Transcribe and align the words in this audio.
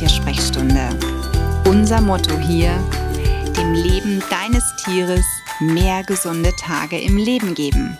Tiersprechstunde. 0.00 0.88
Unser 1.66 2.00
Motto 2.00 2.38
hier, 2.38 2.72
dem 3.54 3.74
Leben 3.74 4.22
deines 4.30 4.64
Tieres 4.82 5.26
mehr 5.60 6.02
gesunde 6.04 6.56
Tage 6.56 6.98
im 6.98 7.18
Leben 7.18 7.54
geben. 7.54 7.98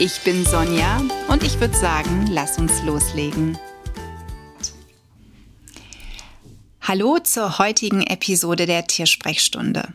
Ich 0.00 0.22
bin 0.22 0.44
Sonja 0.44 1.00
und 1.28 1.44
ich 1.44 1.60
würde 1.60 1.76
sagen, 1.76 2.26
lass 2.32 2.58
uns 2.58 2.82
loslegen. 2.82 3.56
Hallo 6.80 7.20
zur 7.20 7.58
heutigen 7.58 8.02
Episode 8.02 8.66
der 8.66 8.88
Tiersprechstunde. 8.88 9.94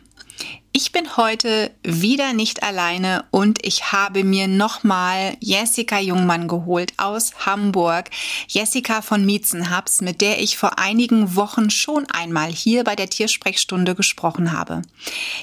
Ich 0.74 0.90
bin 0.90 1.18
heute 1.18 1.70
wieder 1.82 2.32
nicht 2.32 2.62
alleine 2.62 3.26
und 3.30 3.64
ich 3.64 3.92
habe 3.92 4.24
mir 4.24 4.48
nochmal 4.48 5.36
Jessica 5.38 5.98
Jungmann 5.98 6.48
geholt 6.48 6.94
aus 6.96 7.44
Hamburg. 7.44 8.08
Jessica 8.48 9.02
von 9.02 9.26
Miezenhaps, 9.26 10.00
mit 10.00 10.22
der 10.22 10.40
ich 10.40 10.56
vor 10.56 10.78
einigen 10.78 11.36
Wochen 11.36 11.68
schon 11.68 12.06
einmal 12.10 12.50
hier 12.50 12.84
bei 12.84 12.96
der 12.96 13.10
Tiersprechstunde 13.10 13.94
gesprochen 13.94 14.52
habe. 14.52 14.80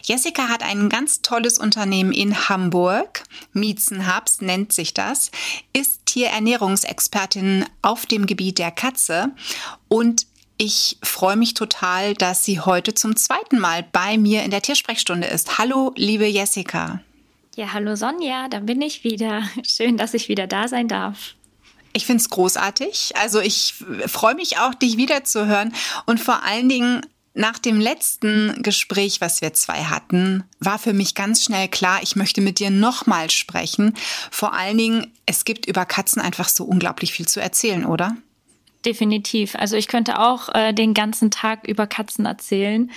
Jessica 0.01 0.47
hat 0.47 0.63
ein 0.63 0.89
ganz 0.89 1.21
tolles 1.21 1.59
Unternehmen 1.59 2.11
in 2.11 2.49
Hamburg. 2.49 3.23
Miezenhaps 3.53 4.41
nennt 4.41 4.73
sich 4.73 4.95
das, 4.95 5.29
ist 5.73 6.07
Tierernährungsexpertin 6.07 7.65
auf 7.83 8.07
dem 8.07 8.25
Gebiet 8.25 8.57
der 8.57 8.71
Katze 8.71 9.29
und 9.89 10.25
ich 10.61 10.97
freue 11.01 11.37
mich 11.37 11.53
total, 11.53 12.13
dass 12.13 12.43
sie 12.43 12.59
heute 12.59 12.93
zum 12.93 13.15
zweiten 13.15 13.59
Mal 13.59 13.81
bei 13.81 14.17
mir 14.17 14.43
in 14.43 14.51
der 14.51 14.61
Tiersprechstunde 14.61 15.25
ist. 15.25 15.57
Hallo, 15.57 15.93
liebe 15.95 16.27
Jessica. 16.27 17.01
Ja, 17.55 17.71
hallo 17.71 17.95
Sonja, 17.95 18.49
da 18.49 18.59
bin 18.59 18.81
ich 18.81 19.05
wieder. 19.05 19.43
Schön, 19.65 19.95
dass 19.95 20.13
ich 20.13 20.27
wieder 20.27 20.47
da 20.47 20.67
sein 20.67 20.89
darf. 20.89 21.35
Ich 21.93 22.05
finde 22.05 22.21
es 22.21 22.29
großartig. 22.29 23.13
Also 23.15 23.39
ich 23.39 23.73
freue 24.07 24.35
mich 24.35 24.57
auch, 24.57 24.75
dich 24.75 24.97
wiederzuhören. 24.97 25.73
Und 26.05 26.19
vor 26.19 26.43
allen 26.43 26.67
Dingen 26.67 27.05
nach 27.33 27.57
dem 27.57 27.79
letzten 27.79 28.61
Gespräch, 28.61 29.21
was 29.21 29.41
wir 29.41 29.53
zwei 29.53 29.85
hatten, 29.85 30.43
war 30.59 30.77
für 30.77 30.93
mich 30.93 31.15
ganz 31.15 31.41
schnell 31.41 31.69
klar, 31.69 31.99
ich 32.03 32.17
möchte 32.17 32.41
mit 32.41 32.59
dir 32.59 32.69
nochmal 32.69 33.29
sprechen. 33.29 33.95
Vor 34.29 34.53
allen 34.53 34.77
Dingen, 34.77 35.13
es 35.25 35.45
gibt 35.45 35.67
über 35.67 35.85
Katzen 35.85 36.21
einfach 36.21 36.49
so 36.49 36.65
unglaublich 36.65 37.13
viel 37.13 37.29
zu 37.29 37.39
erzählen, 37.39 37.85
oder? 37.85 38.17
Definitiv. 38.85 39.55
Also 39.55 39.75
ich 39.75 39.87
könnte 39.87 40.19
auch 40.19 40.49
äh, 40.53 40.73
den 40.73 40.93
ganzen 40.93 41.31
Tag 41.31 41.67
über 41.67 41.87
Katzen 41.87 42.25
erzählen. 42.25 42.91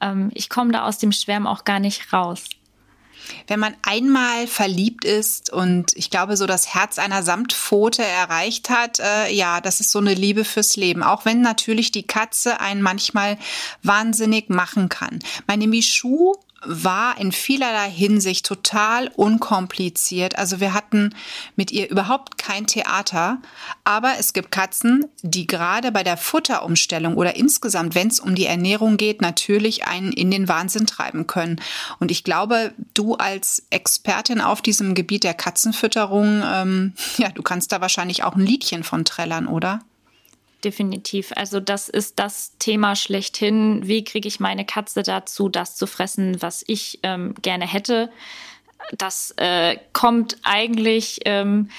Ähm, 0.00 0.30
ich 0.34 0.48
komme 0.48 0.72
da 0.72 0.86
aus 0.86 0.98
dem 0.98 1.12
Schwärm 1.12 1.46
auch 1.46 1.64
gar 1.64 1.80
nicht 1.80 2.12
raus. 2.12 2.44
Wenn 3.46 3.60
man 3.60 3.76
einmal 3.82 4.46
verliebt 4.46 5.04
ist 5.04 5.52
und 5.52 5.92
ich 5.94 6.10
glaube, 6.10 6.36
so 6.36 6.46
das 6.46 6.74
Herz 6.74 6.98
einer 6.98 7.22
Samtpfote 7.22 8.02
erreicht 8.02 8.70
hat, 8.70 8.98
äh, 8.98 9.32
ja, 9.32 9.60
das 9.60 9.80
ist 9.80 9.90
so 9.90 9.98
eine 9.98 10.14
Liebe 10.14 10.44
fürs 10.44 10.76
Leben. 10.76 11.02
Auch 11.02 11.24
wenn 11.24 11.40
natürlich 11.40 11.92
die 11.92 12.02
Katze 12.02 12.60
einen 12.60 12.82
manchmal 12.82 13.38
wahnsinnig 13.82 14.48
machen 14.48 14.88
kann. 14.88 15.20
Meine 15.46 15.66
Michu 15.66 16.34
war 16.62 17.18
in 17.18 17.32
vielerlei 17.32 17.90
Hinsicht 17.90 18.44
total 18.44 19.08
unkompliziert. 19.08 20.36
Also 20.36 20.60
wir 20.60 20.74
hatten 20.74 21.14
mit 21.56 21.70
ihr 21.70 21.88
überhaupt 21.90 22.36
kein 22.36 22.66
Theater. 22.66 23.38
Aber 23.84 24.14
es 24.18 24.32
gibt 24.32 24.50
Katzen, 24.52 25.06
die 25.22 25.46
gerade 25.46 25.90
bei 25.90 26.02
der 26.02 26.16
Futterumstellung 26.16 27.16
oder 27.16 27.36
insgesamt, 27.36 27.94
wenn 27.94 28.08
es 28.08 28.20
um 28.20 28.34
die 28.34 28.46
Ernährung 28.46 28.98
geht, 28.98 29.22
natürlich 29.22 29.86
einen 29.86 30.12
in 30.12 30.30
den 30.30 30.48
Wahnsinn 30.48 30.86
treiben 30.86 31.26
können. 31.26 31.60
Und 31.98 32.10
ich 32.10 32.24
glaube, 32.24 32.72
du 32.92 33.14
als 33.14 33.62
Expertin 33.70 34.40
auf 34.40 34.60
diesem 34.60 34.94
Gebiet 34.94 35.24
der 35.24 35.34
Katzenfütterung, 35.34 36.42
ähm, 36.44 36.92
ja, 37.16 37.30
du 37.30 37.42
kannst 37.42 37.72
da 37.72 37.80
wahrscheinlich 37.80 38.22
auch 38.22 38.36
ein 38.36 38.44
Liedchen 38.44 38.84
von 38.84 39.04
trällern, 39.04 39.46
oder? 39.46 39.80
Definitiv. 40.60 41.32
Also 41.36 41.60
das 41.60 41.88
ist 41.88 42.18
das 42.18 42.56
Thema 42.58 42.96
schlechthin. 42.96 43.86
Wie 43.86 44.04
kriege 44.04 44.28
ich 44.28 44.40
meine 44.40 44.64
Katze 44.64 45.02
dazu, 45.02 45.48
das 45.48 45.76
zu 45.76 45.86
fressen, 45.86 46.40
was 46.42 46.64
ich 46.66 47.00
ähm, 47.02 47.34
gerne 47.42 47.66
hätte? 47.66 48.10
Das 48.96 49.32
äh, 49.36 49.76
kommt 49.92 50.36
eigentlich, 50.42 51.20
ähm, 51.24 51.70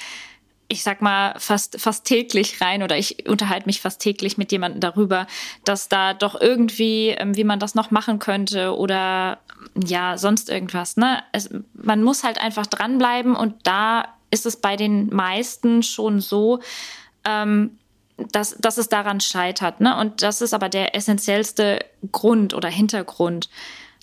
ich 0.68 0.84
sag 0.84 1.02
mal, 1.02 1.36
fast, 1.38 1.80
fast 1.80 2.06
täglich 2.06 2.62
rein 2.62 2.84
oder 2.84 2.97
ich 2.97 3.28
unterhalte 3.28 3.66
mich 3.66 3.81
fast 3.81 4.02
täglich 4.02 4.38
mit 4.38 4.52
jemandem 4.52 4.80
darüber, 4.80 5.28
dass 5.66 5.90
da 5.90 6.13
doch 6.13 6.40
irgendwie, 6.40 7.09
ähm, 7.09 7.36
wie 7.36 7.44
man 7.44 7.59
das 7.59 7.75
noch 7.75 7.92
machen 7.92 8.19
könnte 8.19 8.75
oder 8.75 9.40
ja, 9.75 10.18
sonst 10.18 10.50
irgendwas. 10.50 10.98
Ne? 10.98 11.24
Es, 11.34 11.50
man 11.74 12.03
muss 12.03 12.24
halt 12.24 12.40
einfach 12.40 12.68
dranbleiben 12.68 13.36
und 13.36 13.56
da 13.63 14.08
ist 14.31 14.46
es 14.46 14.56
bei 14.56 14.78
den 14.78 15.13
meisten 15.13 15.84
schon 15.84 16.22
so, 16.22 16.62
ähm, 17.25 17.78
dass, 18.18 18.56
dass 18.60 18.78
es 18.78 18.90
daran 18.90 19.20
scheitert. 19.20 19.82
Ne? 19.82 19.98
Und 19.98 20.22
das 20.22 20.42
ist 20.42 20.54
aber 20.54 20.70
der 20.70 20.96
essentiellste 20.96 21.86
Grund 22.12 22.54
oder 22.54 22.70
Hintergrund. 22.70 23.50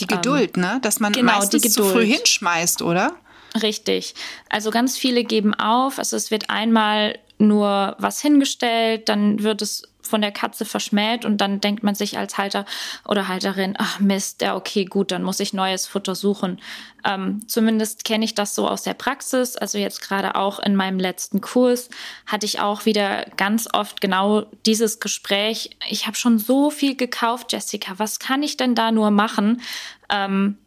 Die 0.00 0.06
Geduld, 0.06 0.56
ähm, 0.56 0.62
ne? 0.62 0.78
Dass 0.82 1.00
man 1.00 1.12
genau, 1.12 1.32
meistens 1.32 1.72
zu 1.72 1.84
früh 1.84 2.06
hinschmeißt, 2.06 2.82
oder? 2.82 3.16
Richtig. 3.62 4.14
Also 4.48 4.70
ganz 4.70 4.96
viele 4.96 5.24
geben 5.24 5.54
auf. 5.54 5.98
Also 5.98 6.16
es 6.16 6.30
wird 6.30 6.50
einmal 6.50 7.18
nur 7.38 7.96
was 7.98 8.20
hingestellt, 8.20 9.08
dann 9.08 9.42
wird 9.42 9.62
es 9.62 9.82
von 10.08 10.20
der 10.20 10.32
Katze 10.32 10.64
verschmäht 10.64 11.24
und 11.24 11.38
dann 11.40 11.60
denkt 11.60 11.82
man 11.82 11.94
sich 11.94 12.18
als 12.18 12.38
Halter 12.38 12.64
oder 13.06 13.28
Halterin, 13.28 13.74
ach 13.78 14.00
Mist, 14.00 14.42
ja 14.42 14.56
okay, 14.56 14.84
gut, 14.84 15.10
dann 15.12 15.22
muss 15.22 15.40
ich 15.40 15.52
neues 15.52 15.86
Futter 15.86 16.14
suchen. 16.14 16.60
Ähm, 17.04 17.46
zumindest 17.46 18.04
kenne 18.04 18.24
ich 18.24 18.34
das 18.34 18.54
so 18.54 18.66
aus 18.68 18.82
der 18.82 18.94
Praxis. 18.94 19.56
Also 19.56 19.78
jetzt 19.78 20.02
gerade 20.02 20.34
auch 20.34 20.58
in 20.58 20.74
meinem 20.74 20.98
letzten 20.98 21.40
Kurs 21.40 21.88
hatte 22.26 22.46
ich 22.46 22.60
auch 22.60 22.84
wieder 22.86 23.24
ganz 23.36 23.68
oft 23.72 24.00
genau 24.00 24.46
dieses 24.66 25.00
Gespräch. 25.00 25.70
Ich 25.88 26.06
habe 26.06 26.16
schon 26.16 26.38
so 26.38 26.70
viel 26.70 26.96
gekauft, 26.96 27.52
Jessica. 27.52 27.94
Was 27.98 28.18
kann 28.18 28.42
ich 28.42 28.56
denn 28.56 28.74
da 28.74 28.90
nur 28.90 29.10
machen? 29.10 29.62
Ähm, 30.08 30.58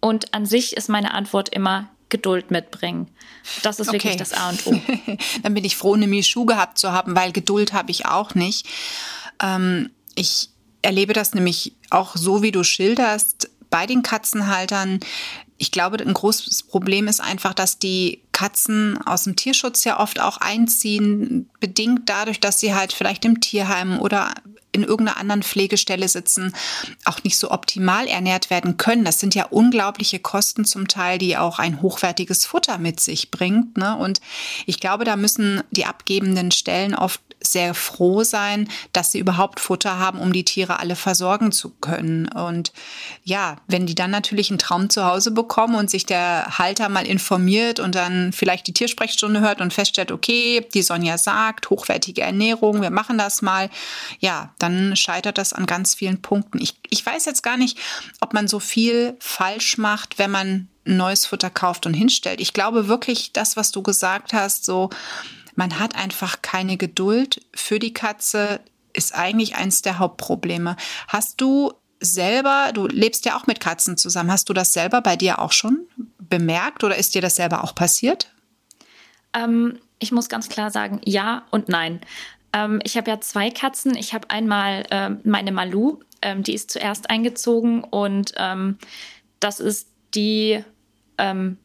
und 0.00 0.34
an 0.34 0.46
sich 0.46 0.76
ist 0.76 0.88
meine 0.88 1.14
Antwort 1.14 1.50
immer, 1.50 1.88
Geduld 2.10 2.50
mitbringen. 2.50 3.08
Das 3.62 3.80
ist 3.80 3.88
okay. 3.88 3.96
wirklich 3.96 4.16
das 4.16 4.32
A 4.32 4.50
und 4.50 4.66
O. 4.66 4.80
Dann 5.42 5.54
bin 5.54 5.64
ich 5.64 5.76
froh, 5.76 5.94
eine 5.94 6.06
Michu 6.06 6.44
gehabt 6.44 6.78
zu 6.78 6.92
haben, 6.92 7.16
weil 7.16 7.32
Geduld 7.32 7.72
habe 7.72 7.90
ich 7.90 8.06
auch 8.06 8.34
nicht. 8.34 8.66
Ähm, 9.42 9.90
ich 10.14 10.50
erlebe 10.82 11.12
das 11.12 11.34
nämlich 11.34 11.74
auch 11.90 12.16
so, 12.16 12.42
wie 12.42 12.52
du 12.52 12.62
schilderst, 12.64 13.50
bei 13.70 13.86
den 13.86 14.02
Katzenhaltern. 14.02 15.00
Ich 15.56 15.70
glaube, 15.70 15.98
ein 15.98 16.14
großes 16.14 16.64
Problem 16.64 17.06
ist 17.06 17.20
einfach, 17.20 17.54
dass 17.54 17.78
die 17.78 18.22
Katzen 18.32 18.98
aus 19.06 19.24
dem 19.24 19.36
Tierschutz 19.36 19.84
ja 19.84 20.00
oft 20.00 20.20
auch 20.20 20.38
einziehen, 20.38 21.50
bedingt 21.60 22.08
dadurch, 22.08 22.40
dass 22.40 22.60
sie 22.60 22.74
halt 22.74 22.92
vielleicht 22.92 23.24
im 23.24 23.40
Tierheim 23.40 24.00
oder 24.00 24.34
in 24.72 24.82
irgendeiner 24.82 25.18
anderen 25.18 25.42
Pflegestelle 25.42 26.08
sitzen, 26.08 26.54
auch 27.04 27.22
nicht 27.24 27.38
so 27.38 27.50
optimal 27.50 28.06
ernährt 28.06 28.50
werden 28.50 28.76
können. 28.76 29.04
Das 29.04 29.20
sind 29.20 29.34
ja 29.34 29.46
unglaubliche 29.46 30.18
Kosten 30.18 30.64
zum 30.64 30.88
Teil, 30.88 31.18
die 31.18 31.36
auch 31.36 31.58
ein 31.58 31.82
hochwertiges 31.82 32.46
Futter 32.46 32.78
mit 32.78 33.00
sich 33.00 33.30
bringt. 33.30 33.76
Ne? 33.76 33.96
Und 33.96 34.20
ich 34.66 34.80
glaube, 34.80 35.04
da 35.04 35.16
müssen 35.16 35.62
die 35.70 35.86
abgebenden 35.86 36.50
Stellen 36.50 36.94
oft 36.94 37.20
sehr 37.42 37.74
froh 37.74 38.22
sein, 38.22 38.68
dass 38.92 39.12
sie 39.12 39.18
überhaupt 39.18 39.60
Futter 39.60 39.98
haben, 39.98 40.18
um 40.18 40.32
die 40.32 40.44
Tiere 40.44 40.78
alle 40.78 40.96
versorgen 40.96 41.52
zu 41.52 41.70
können. 41.70 42.28
Und 42.28 42.72
ja, 43.24 43.56
wenn 43.66 43.86
die 43.86 43.94
dann 43.94 44.10
natürlich 44.10 44.50
einen 44.50 44.58
Traum 44.58 44.90
zu 44.90 45.04
Hause 45.04 45.30
bekommen 45.30 45.74
und 45.74 45.90
sich 45.90 46.04
der 46.06 46.58
Halter 46.58 46.88
mal 46.88 47.06
informiert 47.06 47.80
und 47.80 47.94
dann 47.94 48.32
vielleicht 48.32 48.66
die 48.66 48.74
Tiersprechstunde 48.74 49.40
hört 49.40 49.60
und 49.60 49.72
feststellt, 49.72 50.12
okay, 50.12 50.66
die 50.74 50.82
Sonja 50.82 51.16
sagt, 51.16 51.70
hochwertige 51.70 52.22
Ernährung, 52.22 52.82
wir 52.82 52.90
machen 52.90 53.16
das 53.16 53.42
mal, 53.42 53.70
ja, 54.18 54.52
dann 54.62 54.96
scheitert 54.96 55.38
das 55.38 55.52
an 55.52 55.66
ganz 55.66 55.94
vielen 55.94 56.22
Punkten. 56.22 56.60
Ich, 56.60 56.76
ich 56.90 57.04
weiß 57.04 57.24
jetzt 57.24 57.42
gar 57.42 57.56
nicht, 57.56 57.78
ob 58.20 58.32
man 58.34 58.48
so 58.48 58.60
viel 58.60 59.16
falsch 59.20 59.78
macht, 59.78 60.18
wenn 60.18 60.30
man 60.30 60.68
neues 60.84 61.26
Futter 61.26 61.50
kauft 61.50 61.86
und 61.86 61.94
hinstellt. 61.94 62.40
Ich 62.40 62.52
glaube 62.52 62.88
wirklich, 62.88 63.32
das, 63.32 63.56
was 63.56 63.70
du 63.70 63.82
gesagt 63.82 64.32
hast, 64.32 64.64
so, 64.64 64.90
man 65.54 65.78
hat 65.78 65.94
einfach 65.94 66.42
keine 66.42 66.76
Geduld 66.76 67.44
für 67.54 67.78
die 67.78 67.92
Katze, 67.92 68.60
ist 68.92 69.14
eigentlich 69.14 69.56
eins 69.56 69.82
der 69.82 69.98
Hauptprobleme. 69.98 70.76
Hast 71.08 71.40
du 71.40 71.72
selber, 72.00 72.70
du 72.72 72.86
lebst 72.86 73.26
ja 73.26 73.36
auch 73.36 73.46
mit 73.46 73.60
Katzen 73.60 73.96
zusammen, 73.96 74.32
hast 74.32 74.48
du 74.48 74.52
das 74.52 74.72
selber 74.72 75.02
bei 75.02 75.16
dir 75.16 75.38
auch 75.38 75.52
schon 75.52 75.86
bemerkt 76.18 76.82
oder 76.82 76.96
ist 76.96 77.14
dir 77.14 77.22
das 77.22 77.36
selber 77.36 77.62
auch 77.62 77.74
passiert? 77.74 78.32
Ähm, 79.34 79.78
ich 79.98 80.12
muss 80.12 80.28
ganz 80.28 80.48
klar 80.48 80.70
sagen, 80.70 81.00
ja 81.04 81.44
und 81.50 81.68
nein. 81.68 82.00
Ähm, 82.52 82.80
ich 82.84 82.96
habe 82.96 83.10
ja 83.10 83.20
zwei 83.20 83.50
Katzen. 83.50 83.96
Ich 83.96 84.14
habe 84.14 84.30
einmal 84.30 84.84
äh, 84.90 85.10
meine 85.24 85.52
Malu, 85.52 86.00
ähm, 86.22 86.42
die 86.42 86.54
ist 86.54 86.70
zuerst 86.70 87.10
eingezogen 87.10 87.84
und 87.84 88.32
ähm, 88.36 88.78
das 89.38 89.60
ist 89.60 89.88
die 90.14 90.62
ähm, 91.18 91.56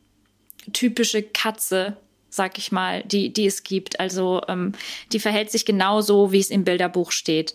typische 0.73 1.23
Katze, 1.23 1.97
sag 2.29 2.57
ich 2.57 2.71
mal, 2.71 3.03
die, 3.03 3.31
die 3.31 3.45
es 3.45 3.63
gibt. 3.63 3.99
Also 3.99 4.41
ähm, 4.47 4.73
die 5.11 5.19
verhält 5.19 5.51
sich 5.51 5.65
genauso, 5.65 6.31
wie 6.31 6.39
es 6.39 6.49
im 6.49 6.63
Bilderbuch 6.63 7.11
steht. 7.11 7.53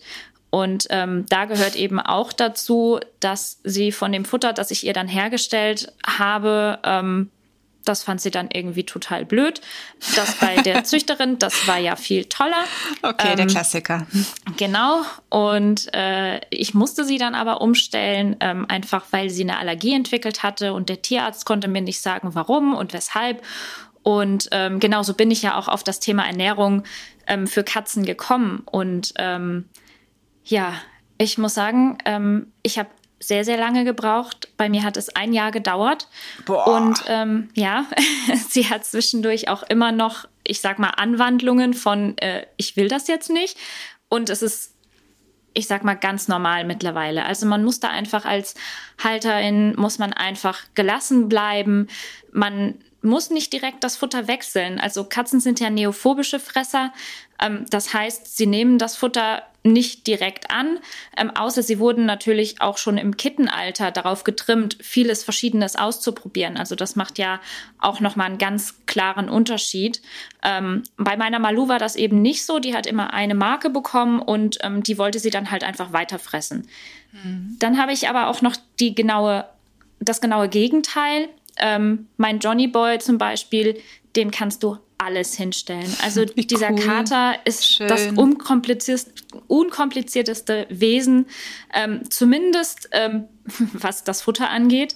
Und 0.49 0.87
ähm, 0.89 1.25
da 1.29 1.45
gehört 1.45 1.77
eben 1.77 1.99
auch 1.99 2.33
dazu, 2.33 2.99
dass 3.21 3.61
sie 3.63 3.91
von 3.93 4.11
dem 4.11 4.25
Futter, 4.25 4.51
das 4.51 4.69
ich 4.69 4.85
ihr 4.85 4.93
dann 4.93 5.07
hergestellt 5.07 5.93
habe, 6.05 6.79
ähm, 6.83 7.31
das 7.85 8.03
fand 8.03 8.21
sie 8.21 8.31
dann 8.31 8.49
irgendwie 8.51 8.85
total 8.85 9.25
blöd. 9.25 9.61
Das 10.15 10.35
bei 10.35 10.55
der 10.57 10.83
Züchterin, 10.85 11.39
das 11.39 11.67
war 11.67 11.77
ja 11.77 11.95
viel 11.95 12.25
toller. 12.25 12.63
Okay, 13.01 13.29
ähm, 13.31 13.37
der 13.37 13.47
Klassiker. 13.47 14.07
Genau. 14.57 15.01
Und 15.29 15.93
äh, 15.93 16.41
ich 16.49 16.73
musste 16.73 17.05
sie 17.05 17.17
dann 17.17 17.35
aber 17.35 17.61
umstellen, 17.61 18.35
ähm, 18.39 18.65
einfach 18.67 19.05
weil 19.11 19.29
sie 19.29 19.43
eine 19.43 19.57
Allergie 19.57 19.93
entwickelt 19.93 20.43
hatte 20.43 20.73
und 20.73 20.89
der 20.89 21.01
Tierarzt 21.01 21.45
konnte 21.45 21.67
mir 21.67 21.81
nicht 21.81 22.01
sagen, 22.01 22.33
warum 22.33 22.75
und 22.75 22.93
weshalb. 22.93 23.43
Und 24.03 24.49
ähm, 24.51 24.79
genauso 24.79 25.13
bin 25.13 25.31
ich 25.31 25.41
ja 25.41 25.57
auch 25.57 25.67
auf 25.67 25.83
das 25.83 25.99
Thema 25.99 26.25
Ernährung 26.25 26.83
ähm, 27.27 27.47
für 27.47 27.63
Katzen 27.63 28.05
gekommen. 28.05 28.63
Und 28.65 29.13
ähm, 29.17 29.65
ja, 30.43 30.73
ich 31.17 31.37
muss 31.37 31.53
sagen, 31.53 31.99
ähm, 32.05 32.51
ich 32.63 32.79
habe 32.79 32.89
sehr, 33.21 33.45
sehr 33.45 33.57
lange 33.57 33.85
gebraucht. 33.85 34.49
Bei 34.57 34.67
mir 34.67 34.83
hat 34.83 34.97
es 34.97 35.15
ein 35.15 35.31
Jahr 35.31 35.51
gedauert. 35.51 36.07
Boah. 36.45 36.67
Und 36.67 37.03
ähm, 37.07 37.49
ja, 37.53 37.85
sie 38.49 38.69
hat 38.69 38.83
zwischendurch 38.83 39.47
auch 39.47 39.63
immer 39.63 39.91
noch, 39.91 40.25
ich 40.43 40.59
sag 40.59 40.79
mal, 40.79 40.89
Anwandlungen 40.89 41.73
von, 41.73 42.17
äh, 42.17 42.45
ich 42.57 42.75
will 42.75 42.87
das 42.87 43.07
jetzt 43.07 43.29
nicht. 43.29 43.57
Und 44.09 44.29
es 44.29 44.41
ist, 44.41 44.75
ich 45.53 45.67
sag 45.67 45.83
mal, 45.83 45.93
ganz 45.93 46.27
normal 46.27 46.65
mittlerweile. 46.65 47.25
Also 47.25 47.45
man 47.45 47.63
muss 47.63 47.79
da 47.79 47.89
einfach 47.89 48.25
als 48.25 48.55
Halterin, 49.01 49.75
muss 49.75 49.99
man 49.99 50.13
einfach 50.13 50.59
gelassen 50.73 51.29
bleiben. 51.29 51.87
Man 52.31 52.79
muss 53.03 53.29
nicht 53.29 53.53
direkt 53.53 53.83
das 53.83 53.97
Futter 53.97 54.27
wechseln. 54.27 54.79
Also 54.79 55.03
Katzen 55.03 55.39
sind 55.39 55.59
ja 55.59 55.69
neophobische 55.69 56.39
Fresser. 56.39 56.91
Ähm, 57.41 57.65
das 57.69 57.93
heißt, 57.93 58.37
sie 58.37 58.45
nehmen 58.45 58.77
das 58.77 58.95
Futter 58.95 59.43
nicht 59.63 60.07
direkt 60.07 60.49
an, 60.49 60.79
ähm, 61.15 61.29
außer 61.29 61.61
sie 61.61 61.77
wurden 61.77 62.05
natürlich 62.05 62.61
auch 62.61 62.77
schon 62.77 62.97
im 62.97 63.15
Kittenalter 63.15 63.91
darauf 63.91 64.23
getrimmt, 64.23 64.77
vieles 64.81 65.23
Verschiedenes 65.23 65.75
auszuprobieren. 65.75 66.57
Also 66.57 66.75
das 66.75 66.95
macht 66.95 67.19
ja 67.19 67.39
auch 67.79 67.99
nochmal 67.99 68.27
einen 68.27 68.37
ganz 68.39 68.73
klaren 68.87 69.29
Unterschied. 69.29 70.01
Ähm, 70.43 70.83
bei 70.97 71.15
meiner 71.15 71.39
Malu 71.39 71.67
war 71.67 71.77
das 71.77 71.95
eben 71.95 72.21
nicht 72.21 72.45
so. 72.45 72.59
Die 72.59 72.75
hat 72.75 72.87
immer 72.87 73.13
eine 73.13 73.35
Marke 73.35 73.69
bekommen 73.69 74.19
und 74.19 74.57
ähm, 74.61 74.81
die 74.81 74.97
wollte 74.97 75.19
sie 75.19 75.29
dann 75.29 75.51
halt 75.51 75.63
einfach 75.63 75.93
weiterfressen. 75.93 76.67
Mhm. 77.11 77.57
Dann 77.59 77.77
habe 77.77 77.93
ich 77.93 78.09
aber 78.09 78.27
auch 78.27 78.41
noch 78.41 78.55
die 78.79 78.95
genaue, 78.95 79.45
das 79.99 80.21
genaue 80.21 80.49
Gegenteil. 80.49 81.29
Ähm, 81.57 82.07
mein 82.17 82.39
Johnny 82.39 82.67
Boy 82.67 82.97
zum 82.97 83.19
Beispiel, 83.19 83.79
dem 84.15 84.31
kannst 84.31 84.63
du 84.63 84.79
alles 85.01 85.35
hinstellen. 85.35 85.93
Also 86.03 86.25
Wie 86.35 86.45
dieser 86.45 86.71
cool. 86.71 86.79
Kater 86.79 87.35
ist 87.45 87.65
Schön. 87.65 87.87
das 87.87 88.07
unkomplizierteste 89.47 90.67
Wesen, 90.69 91.25
ähm, 91.73 92.09
zumindest 92.09 92.89
ähm, 92.91 93.25
was 93.73 94.03
das 94.03 94.21
Futter 94.21 94.49
angeht. 94.49 94.95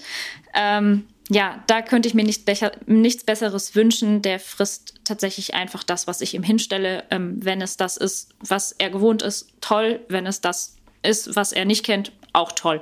Ähm, 0.53 1.07
ja, 1.29 1.63
da 1.65 1.81
könnte 1.81 2.07
ich 2.07 2.13
mir 2.13 2.23
nicht 2.23 2.45
becher, 2.45 2.71
nichts 2.85 3.23
Besseres 3.23 3.75
wünschen. 3.75 4.21
Der 4.21 4.39
frisst 4.39 4.93
tatsächlich 5.03 5.55
einfach 5.55 5.83
das, 5.83 6.05
was 6.05 6.21
ich 6.21 6.35
ihm 6.35 6.43
hinstelle. 6.43 7.03
Ähm, 7.09 7.43
wenn 7.43 7.61
es 7.61 7.77
das 7.77 7.97
ist, 7.97 8.29
was 8.39 8.73
er 8.73 8.91
gewohnt 8.91 9.23
ist, 9.23 9.49
toll. 9.59 10.01
Wenn 10.07 10.27
es 10.27 10.41
das 10.41 10.75
ist, 11.05 11.35
was 11.35 11.51
er 11.51 11.65
nicht 11.65 11.85
kennt, 11.85 12.11
auch 12.35 12.51
toll. 12.51 12.81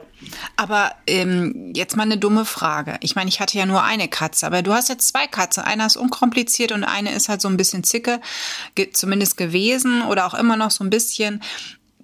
Aber 0.57 0.93
ähm, 1.05 1.71
jetzt 1.75 1.95
mal 1.95 2.03
eine 2.03 2.17
dumme 2.17 2.43
Frage. 2.43 2.97
Ich 3.01 3.15
meine, 3.15 3.29
ich 3.29 3.39
hatte 3.39 3.57
ja 3.57 3.65
nur 3.65 3.83
eine 3.83 4.07
Katze, 4.07 4.47
aber 4.47 4.63
du 4.63 4.73
hast 4.73 4.89
jetzt 4.89 5.07
zwei 5.07 5.27
Katzen. 5.27 5.63
Einer 5.63 5.85
ist 5.85 5.95
unkompliziert 5.95 6.71
und 6.71 6.83
eine 6.83 7.13
ist 7.13 7.29
halt 7.29 7.41
so 7.41 7.47
ein 7.47 7.57
bisschen 7.57 7.83
zicke, 7.83 8.19
zumindest 8.93 9.37
gewesen 9.37 10.01
oder 10.03 10.25
auch 10.25 10.33
immer 10.33 10.57
noch 10.57 10.71
so 10.71 10.83
ein 10.83 10.89
bisschen. 10.89 11.41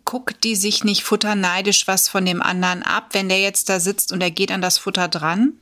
Guckt 0.05 0.43
die 0.43 0.55
sich 0.55 0.83
nicht 0.83 1.03
futterneidisch 1.03 1.87
was 1.87 2.07
von 2.07 2.25
dem 2.25 2.41
anderen 2.41 2.83
ab, 2.83 3.09
wenn 3.11 3.29
der 3.29 3.41
jetzt 3.41 3.69
da 3.69 3.79
sitzt 3.79 4.11
und 4.11 4.21
er 4.21 4.31
geht 4.31 4.51
an 4.51 4.61
das 4.61 4.77
Futter 4.77 5.07
dran? 5.07 5.53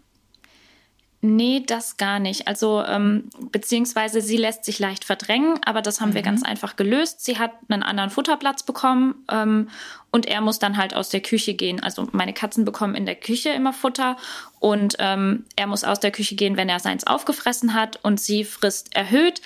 Nee, 1.21 1.63
das 1.65 1.97
gar 1.97 2.19
nicht. 2.19 2.47
Also, 2.47 2.83
ähm, 2.85 3.29
beziehungsweise 3.51 4.21
sie 4.21 4.37
lässt 4.37 4.63
sich 4.65 4.77
leicht 4.77 5.03
verdrängen, 5.03 5.59
aber 5.65 5.81
das 5.81 5.99
haben 5.99 6.09
mhm. 6.09 6.13
wir 6.13 6.21
ganz 6.21 6.43
einfach 6.43 6.75
gelöst. 6.75 7.25
Sie 7.25 7.39
hat 7.39 7.51
einen 7.69 7.81
anderen 7.81 8.11
Futterplatz 8.11 8.63
bekommen 8.63 9.15
ähm, 9.29 9.69
und 10.17 10.25
er 10.25 10.41
muss 10.41 10.57
dann 10.57 10.77
halt 10.77 10.95
aus 10.95 11.09
der 11.09 11.21
Küche 11.21 11.53
gehen. 11.53 11.81
Also, 11.81 12.07
meine 12.11 12.33
Katzen 12.33 12.65
bekommen 12.65 12.95
in 12.95 13.05
der 13.05 13.13
Küche 13.13 13.49
immer 13.49 13.71
Futter 13.71 14.17
und 14.59 14.95
ähm, 14.97 15.45
er 15.55 15.67
muss 15.67 15.83
aus 15.83 15.99
der 15.99 16.09
Küche 16.09 16.33
gehen, 16.33 16.57
wenn 16.57 16.69
er 16.69 16.79
seins 16.79 17.05
aufgefressen 17.05 17.75
hat 17.75 17.99
und 18.03 18.19
sie 18.19 18.43
frisst 18.43 18.95
erhöht 18.95 19.41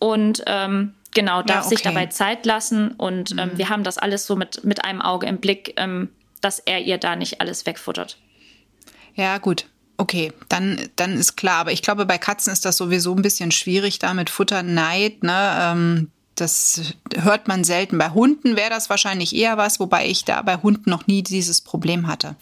und 0.00 0.42
ähm, 0.46 0.94
genau, 1.14 1.42
darf 1.42 1.48
ja, 1.48 1.60
okay. 1.60 1.68
sich 1.68 1.82
dabei 1.82 2.06
Zeit 2.06 2.44
lassen 2.46 2.90
und 2.90 3.30
ähm, 3.30 3.36
mhm. 3.36 3.58
wir 3.58 3.68
haben 3.68 3.84
das 3.84 3.96
alles 3.96 4.26
so 4.26 4.34
mit, 4.34 4.64
mit 4.64 4.84
einem 4.84 5.00
Auge 5.00 5.28
im 5.28 5.38
Blick, 5.38 5.74
ähm, 5.76 6.08
dass 6.40 6.58
er 6.58 6.80
ihr 6.80 6.98
da 6.98 7.14
nicht 7.14 7.40
alles 7.40 7.64
wegfuttert. 7.64 8.18
Ja, 9.14 9.38
gut. 9.38 9.66
Okay, 10.00 10.32
dann, 10.48 10.88
dann 10.96 11.16
ist 11.16 11.36
klar. 11.36 11.58
Aber 11.58 11.72
ich 11.72 11.82
glaube, 11.82 12.06
bei 12.06 12.18
Katzen 12.18 12.52
ist 12.52 12.64
das 12.64 12.76
sowieso 12.76 13.14
ein 13.14 13.22
bisschen 13.22 13.50
schwierig 13.50 14.00
da 14.00 14.14
mit 14.14 14.30
Futterneid. 14.30 15.24
Ne? 15.24 15.58
Ähm, 15.60 16.10
das 16.40 16.94
hört 17.14 17.48
man 17.48 17.64
selten. 17.64 17.98
Bei 17.98 18.10
Hunden 18.10 18.56
wäre 18.56 18.70
das 18.70 18.90
wahrscheinlich 18.90 19.34
eher 19.34 19.56
was, 19.56 19.80
wobei 19.80 20.06
ich 20.06 20.24
da 20.24 20.42
bei 20.42 20.56
Hunden 20.56 20.90
noch 20.90 21.06
nie 21.06 21.22
dieses 21.22 21.60
Problem 21.60 22.06
hatte. 22.06 22.36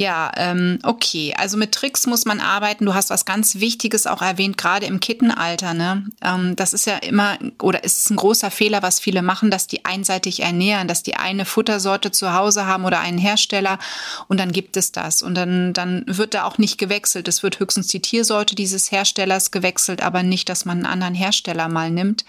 Ja, 0.00 0.32
ähm, 0.36 0.78
okay. 0.82 1.34
Also 1.36 1.58
mit 1.58 1.72
Tricks 1.72 2.06
muss 2.06 2.24
man 2.24 2.40
arbeiten. 2.40 2.86
Du 2.86 2.94
hast 2.94 3.10
was 3.10 3.26
ganz 3.26 3.56
Wichtiges 3.56 4.06
auch 4.06 4.22
erwähnt, 4.22 4.56
gerade 4.56 4.86
im 4.86 4.98
Kittenalter. 4.98 5.74
Ne? 5.74 6.06
Ähm, 6.22 6.56
das 6.56 6.72
ist 6.72 6.86
ja 6.86 6.96
immer 6.96 7.36
oder 7.60 7.84
ist 7.84 8.08
ein 8.10 8.16
großer 8.16 8.50
Fehler, 8.50 8.82
was 8.82 8.98
viele 8.98 9.20
machen, 9.20 9.50
dass 9.50 9.66
die 9.66 9.84
einseitig 9.84 10.40
ernähren, 10.40 10.88
dass 10.88 11.02
die 11.02 11.16
eine 11.16 11.44
Futtersorte 11.44 12.10
zu 12.12 12.32
Hause 12.32 12.64
haben 12.64 12.86
oder 12.86 13.00
einen 13.00 13.18
Hersteller 13.18 13.78
und 14.26 14.40
dann 14.40 14.52
gibt 14.52 14.78
es 14.78 14.90
das. 14.90 15.20
Und 15.20 15.34
dann, 15.34 15.74
dann 15.74 16.04
wird 16.06 16.32
da 16.32 16.44
auch 16.44 16.56
nicht 16.56 16.78
gewechselt. 16.78 17.28
Es 17.28 17.42
wird 17.42 17.60
höchstens 17.60 17.88
die 17.88 18.00
Tiersorte 18.00 18.54
dieses 18.54 18.90
Herstellers 18.90 19.50
gewechselt, 19.50 20.02
aber 20.02 20.22
nicht, 20.22 20.48
dass 20.48 20.64
man 20.64 20.78
einen 20.78 20.86
anderen 20.86 21.14
Hersteller 21.14 21.68
mal 21.68 21.90
nimmt. 21.90 22.24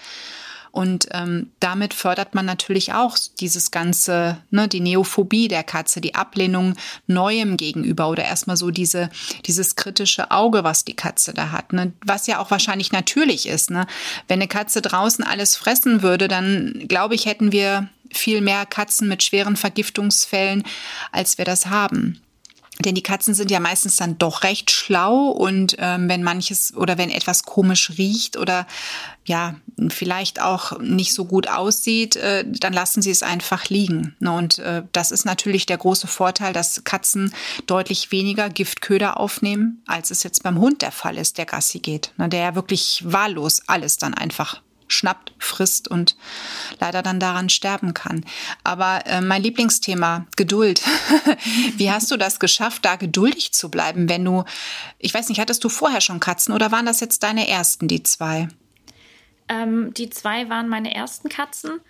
Und 0.72 1.10
ähm, 1.12 1.52
damit 1.60 1.94
fördert 1.94 2.34
man 2.34 2.46
natürlich 2.46 2.94
auch 2.94 3.18
dieses 3.40 3.72
ganze, 3.72 4.38
ne, 4.52 4.70
die 4.70 4.80
Neophobie 4.80 5.50
der 5.50 5.64
Katze, 5.64 6.00
die 6.00 6.16
Ablehnung 6.16 6.76
Neuem 7.08 7.58
gegenüber 7.58 8.10
oder 8.10 8.24
erstmal 8.24 8.56
so 8.56 8.72
diese, 8.72 9.10
dieses 9.46 9.76
kritische 9.76 10.32
Auge, 10.32 10.64
was 10.64 10.86
die 10.86 10.96
Katze 10.96 11.34
da 11.34 11.52
hat, 11.52 11.74
ne, 11.74 11.92
was 12.06 12.28
ja 12.28 12.40
auch 12.40 12.52
wahrscheinlich 12.52 12.94
natürlich 12.94 13.48
ist. 13.48 13.70
Ne? 13.70 13.86
Wenn 14.30 14.40
eine 14.40 14.48
Katze 14.48 14.82
draußen 14.82 15.26
alles 15.26 15.58
fressen 15.58 16.04
würde, 16.04 16.30
dann 16.30 16.86
glaube 16.88 17.16
ich, 17.16 17.26
hätten 17.26 17.52
wir 17.52 17.90
viel 18.10 18.42
mehr 18.42 18.66
Katzen 18.66 19.08
mit 19.08 19.24
schweren 19.24 19.58
Vergiftungsfällen, 19.58 20.64
als 21.12 21.38
wir 21.38 21.46
das 21.46 21.68
haben. 21.68 22.22
Denn 22.82 22.96
die 22.96 23.04
Katzen 23.04 23.34
sind 23.34 23.52
ja 23.52 23.60
meistens 23.60 23.96
dann 23.96 24.18
doch 24.18 24.44
recht 24.44 24.72
schlau 24.72 25.30
und 25.30 25.76
ähm, 25.80 26.10
wenn 26.10 26.24
manches 26.24 26.76
oder 26.76 26.98
wenn 26.98 27.10
etwas 27.10 27.44
komisch 27.44 27.94
riecht 27.98 28.38
oder 28.38 28.68
ja, 29.26 29.56
vielleicht 29.90 30.42
auch 30.42 30.80
nicht 30.80 31.14
so 31.14 31.26
gut 31.26 31.48
aussieht, 31.48 32.16
äh, 32.16 32.44
dann 32.48 32.74
lassen 32.74 33.02
sie 33.02 33.12
es 33.12 33.24
einfach 33.24 33.70
liegen. 33.70 34.16
Ne? 34.20 34.32
Und 34.32 34.60
äh, 34.60 34.84
das 34.92 35.12
ist 35.12 35.26
natürlich 35.26 35.66
der 35.66 35.78
große 35.78 36.08
Vorteil, 36.08 36.54
dass 36.54 36.84
Katzen 36.84 37.34
deutlich 37.68 38.12
weniger 38.12 38.50
Giftköder 38.50 39.20
aufnehmen, 39.20 39.84
als 39.86 40.12
es 40.12 40.24
jetzt 40.24 40.44
beim 40.44 40.60
Hund 40.60 40.82
der 40.82 40.92
Fall 40.92 41.18
ist, 41.18 41.38
der 41.38 41.46
Gassi 41.46 41.80
geht. 41.80 42.14
Ne? 42.18 42.30
Der 42.30 42.42
ja 42.42 42.56
wirklich 42.56 43.04
wahllos 43.06 43.62
alles 43.68 43.98
dann 43.98 44.14
einfach 44.14 44.62
schnappt, 44.92 45.34
frisst 45.40 45.88
und 45.88 46.16
leider 46.80 47.02
dann 47.02 47.20
daran 47.20 47.50
sterben 47.50 47.94
kann. 47.94 48.26
Aber 48.64 49.06
äh, 49.06 49.22
mein 49.22 49.44
Lieblingsthema, 49.44 50.26
Geduld. 50.36 50.82
Wie 51.78 51.92
hast 51.92 52.12
du 52.12 52.18
das 52.18 52.40
geschafft, 52.40 52.86
da 52.86 52.96
geduldig 52.96 53.52
zu 53.54 53.70
bleiben, 53.70 54.10
wenn 54.10 54.26
du, 54.26 54.44
ich 55.00 55.14
weiß 55.14 55.30
nicht, 55.30 55.40
hattest 55.40 55.64
du 55.64 55.70
vorher 55.70 56.02
schon 56.02 56.20
Katzen 56.20 56.54
oder 56.54 56.72
waren 56.72 56.86
das 56.86 57.00
jetzt 57.00 57.24
deine 57.24 57.48
ersten, 57.48 57.88
die 57.88 58.04
zwei? 58.04 58.48
Ähm, 59.48 59.94
die 59.94 60.10
zwei 60.10 60.50
waren 60.50 60.70
meine 60.70 60.94
ersten 60.94 61.30
Katzen 61.30 61.82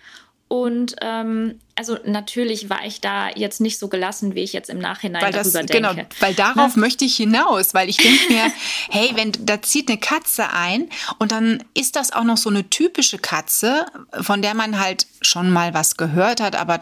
und 0.52 0.96
ähm, 1.00 1.58
also 1.76 1.96
natürlich 2.04 2.68
war 2.68 2.84
ich 2.84 3.00
da 3.00 3.30
jetzt 3.30 3.62
nicht 3.62 3.78
so 3.78 3.88
gelassen, 3.88 4.34
wie 4.34 4.42
ich 4.42 4.52
jetzt 4.52 4.68
im 4.68 4.80
Nachhinein 4.80 5.22
weil 5.22 5.32
darüber 5.32 5.62
das, 5.62 5.66
denke. 5.70 5.94
Genau, 5.94 5.94
weil 6.20 6.34
darauf 6.34 6.72
Na? 6.76 6.80
möchte 6.80 7.06
ich 7.06 7.16
hinaus, 7.16 7.72
weil 7.72 7.88
ich 7.88 7.96
denke 7.96 8.30
mir, 8.30 8.52
hey, 8.90 9.12
wenn 9.14 9.32
da 9.46 9.62
zieht 9.62 9.88
eine 9.88 9.96
Katze 9.96 10.50
ein 10.50 10.90
und 11.18 11.32
dann 11.32 11.64
ist 11.72 11.96
das 11.96 12.12
auch 12.12 12.24
noch 12.24 12.36
so 12.36 12.50
eine 12.50 12.68
typische 12.68 13.16
Katze, 13.16 13.86
von 14.20 14.42
der 14.42 14.52
man 14.52 14.78
halt 14.78 15.06
schon 15.22 15.50
mal 15.50 15.74
was 15.74 15.96
gehört 15.96 16.40
hat, 16.40 16.56
aber 16.56 16.80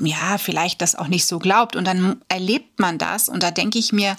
ja, 0.00 0.38
vielleicht 0.38 0.82
das 0.82 0.94
auch 0.94 1.08
nicht 1.08 1.26
so 1.26 1.38
glaubt 1.38 1.76
und 1.76 1.86
dann 1.86 2.22
erlebt 2.28 2.78
man 2.80 2.98
das 2.98 3.28
und 3.28 3.42
da 3.42 3.50
denke 3.50 3.78
ich 3.78 3.92
mir, 3.92 4.16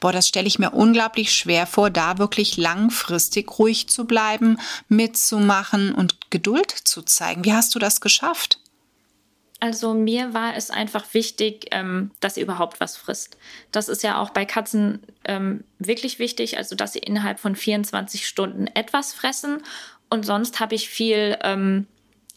boah, 0.00 0.12
das 0.12 0.28
stelle 0.28 0.46
ich 0.46 0.58
mir 0.58 0.70
unglaublich 0.70 1.34
schwer 1.34 1.66
vor, 1.66 1.90
da 1.90 2.18
wirklich 2.18 2.56
langfristig 2.56 3.58
ruhig 3.58 3.88
zu 3.88 4.06
bleiben, 4.06 4.58
mitzumachen 4.88 5.94
und 5.94 6.30
Geduld 6.30 6.70
zu 6.70 7.02
zeigen. 7.02 7.44
Wie 7.44 7.52
hast 7.52 7.74
du 7.74 7.78
das 7.78 8.00
geschafft? 8.00 8.58
Also 9.62 9.94
mir 9.94 10.34
war 10.34 10.56
es 10.56 10.70
einfach 10.70 11.14
wichtig, 11.14 11.66
ähm, 11.70 12.10
dass 12.18 12.34
sie 12.34 12.40
überhaupt 12.40 12.80
was 12.80 12.96
frisst. 12.96 13.36
Das 13.70 13.88
ist 13.88 14.02
ja 14.02 14.20
auch 14.20 14.30
bei 14.30 14.44
Katzen 14.44 15.04
ähm, 15.24 15.62
wirklich 15.78 16.18
wichtig, 16.18 16.58
also 16.58 16.74
dass 16.74 16.94
sie 16.94 16.98
innerhalb 16.98 17.38
von 17.38 17.54
24 17.54 18.26
Stunden 18.26 18.66
etwas 18.66 19.12
fressen. 19.12 19.62
Und 20.10 20.26
sonst 20.26 20.58
habe 20.58 20.74
ich 20.74 20.88
viel, 20.88 21.38
ähm, 21.44 21.86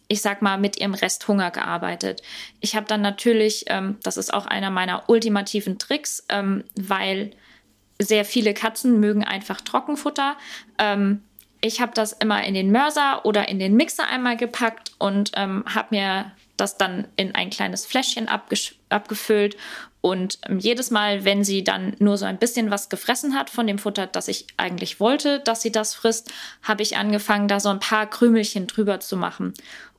ich 0.08 0.22
sag 0.22 0.42
mal, 0.42 0.58
mit 0.58 0.78
ihrem 0.78 0.94
Resthunger 0.94 1.52
gearbeitet. 1.52 2.22
Ich 2.60 2.76
habe 2.76 2.86
dann 2.86 3.02
natürlich, 3.02 3.66
ähm, 3.68 3.98
das 4.04 4.18
ist 4.18 4.34
auch 4.34 4.46
einer 4.46 4.70
meiner 4.70 5.10
ultimativen 5.10 5.80
Tricks, 5.80 6.26
ähm, 6.30 6.64
weil 6.76 7.32
sehr 8.00 8.26
viele 8.26 8.54
Katzen 8.54 9.00
mögen 9.00 9.24
einfach 9.24 9.62
Trockenfutter. 9.62 10.36
Ähm, 10.78 11.24
ich 11.62 11.82
habe 11.82 11.94
das 11.96 12.14
immer 12.14 12.44
in 12.44 12.54
den 12.54 12.72
Mörser 12.72 13.26
oder 13.26 13.48
in 13.48 13.58
den 13.58 13.76
Mixer 13.76 14.08
einmal 14.08 14.38
gepackt 14.38 14.92
und 15.00 15.32
ähm, 15.36 15.64
habe 15.74 15.88
mir 15.96 16.32
das 16.58 16.78
dann 16.78 17.08
in 17.16 17.36
ein 17.36 17.50
kleines 17.50 17.86
Fläschchen 17.86 18.30
abgefüllt. 18.90 19.58
Und 20.02 20.38
ähm, 20.48 20.60
jedes 20.60 20.92
Mal, 20.92 21.26
wenn 21.26 21.44
sie 21.44 21.64
dann 21.64 21.96
nur 21.98 22.18
so 22.18 22.26
ein 22.26 22.38
bisschen 22.38 22.70
was 22.70 22.90
gefressen 22.90 23.36
hat 23.36 23.50
von 23.50 23.66
dem 23.66 23.80
Futter, 23.80 24.06
das 24.06 24.28
ich 24.28 24.46
eigentlich 24.56 25.00
wollte, 25.00 25.40
dass 25.40 25.64
sie 25.64 25.72
das 25.72 25.96
frisst, 25.96 26.32
habe 26.62 26.84
ich 26.84 26.98
angefangen, 26.98 27.48
da 27.48 27.60
so 27.60 27.70
ein 27.70 27.80
paar 27.80 28.08
Krümelchen 28.08 28.68
drüber 28.68 29.00
zu 29.00 29.18
machen. 29.18 29.56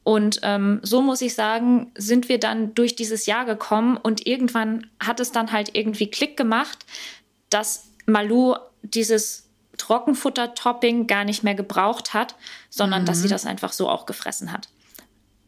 Und 0.07 0.39
ähm, 0.45 0.79
so 0.85 1.03
muss 1.03 1.21
ich 1.21 1.35
sagen, 1.35 1.91
sind 1.97 2.29
wir 2.29 2.39
dann 2.39 2.77
durch 2.77 2.95
dieses 2.95 3.27
Jahr 3.27 3.45
gekommen 3.45 3.97
und 3.97 4.25
irgendwann 4.25 4.87
hat 5.01 5.19
es 5.19 5.33
dann 5.33 5.51
halt 5.51 5.75
irgendwie 5.75 6.09
Klick 6.09 6.37
gemacht, 6.37 6.87
dass 7.51 7.89
Malu 8.07 8.55
dieses 8.83 9.49
Trockenfutter-Topping 9.79 11.09
gar 11.09 11.25
nicht 11.25 11.43
mehr 11.43 11.57
gebraucht 11.57 12.15
hat, 12.15 12.37
sondern 12.71 13.03
mhm. 13.03 13.07
dass 13.07 13.19
sie 13.19 13.27
mhm. 13.27 13.31
das 13.31 13.47
einfach 13.47 13.73
so 13.73 13.89
auch 13.89 14.07
gefressen 14.07 14.53
hat. 14.53 14.69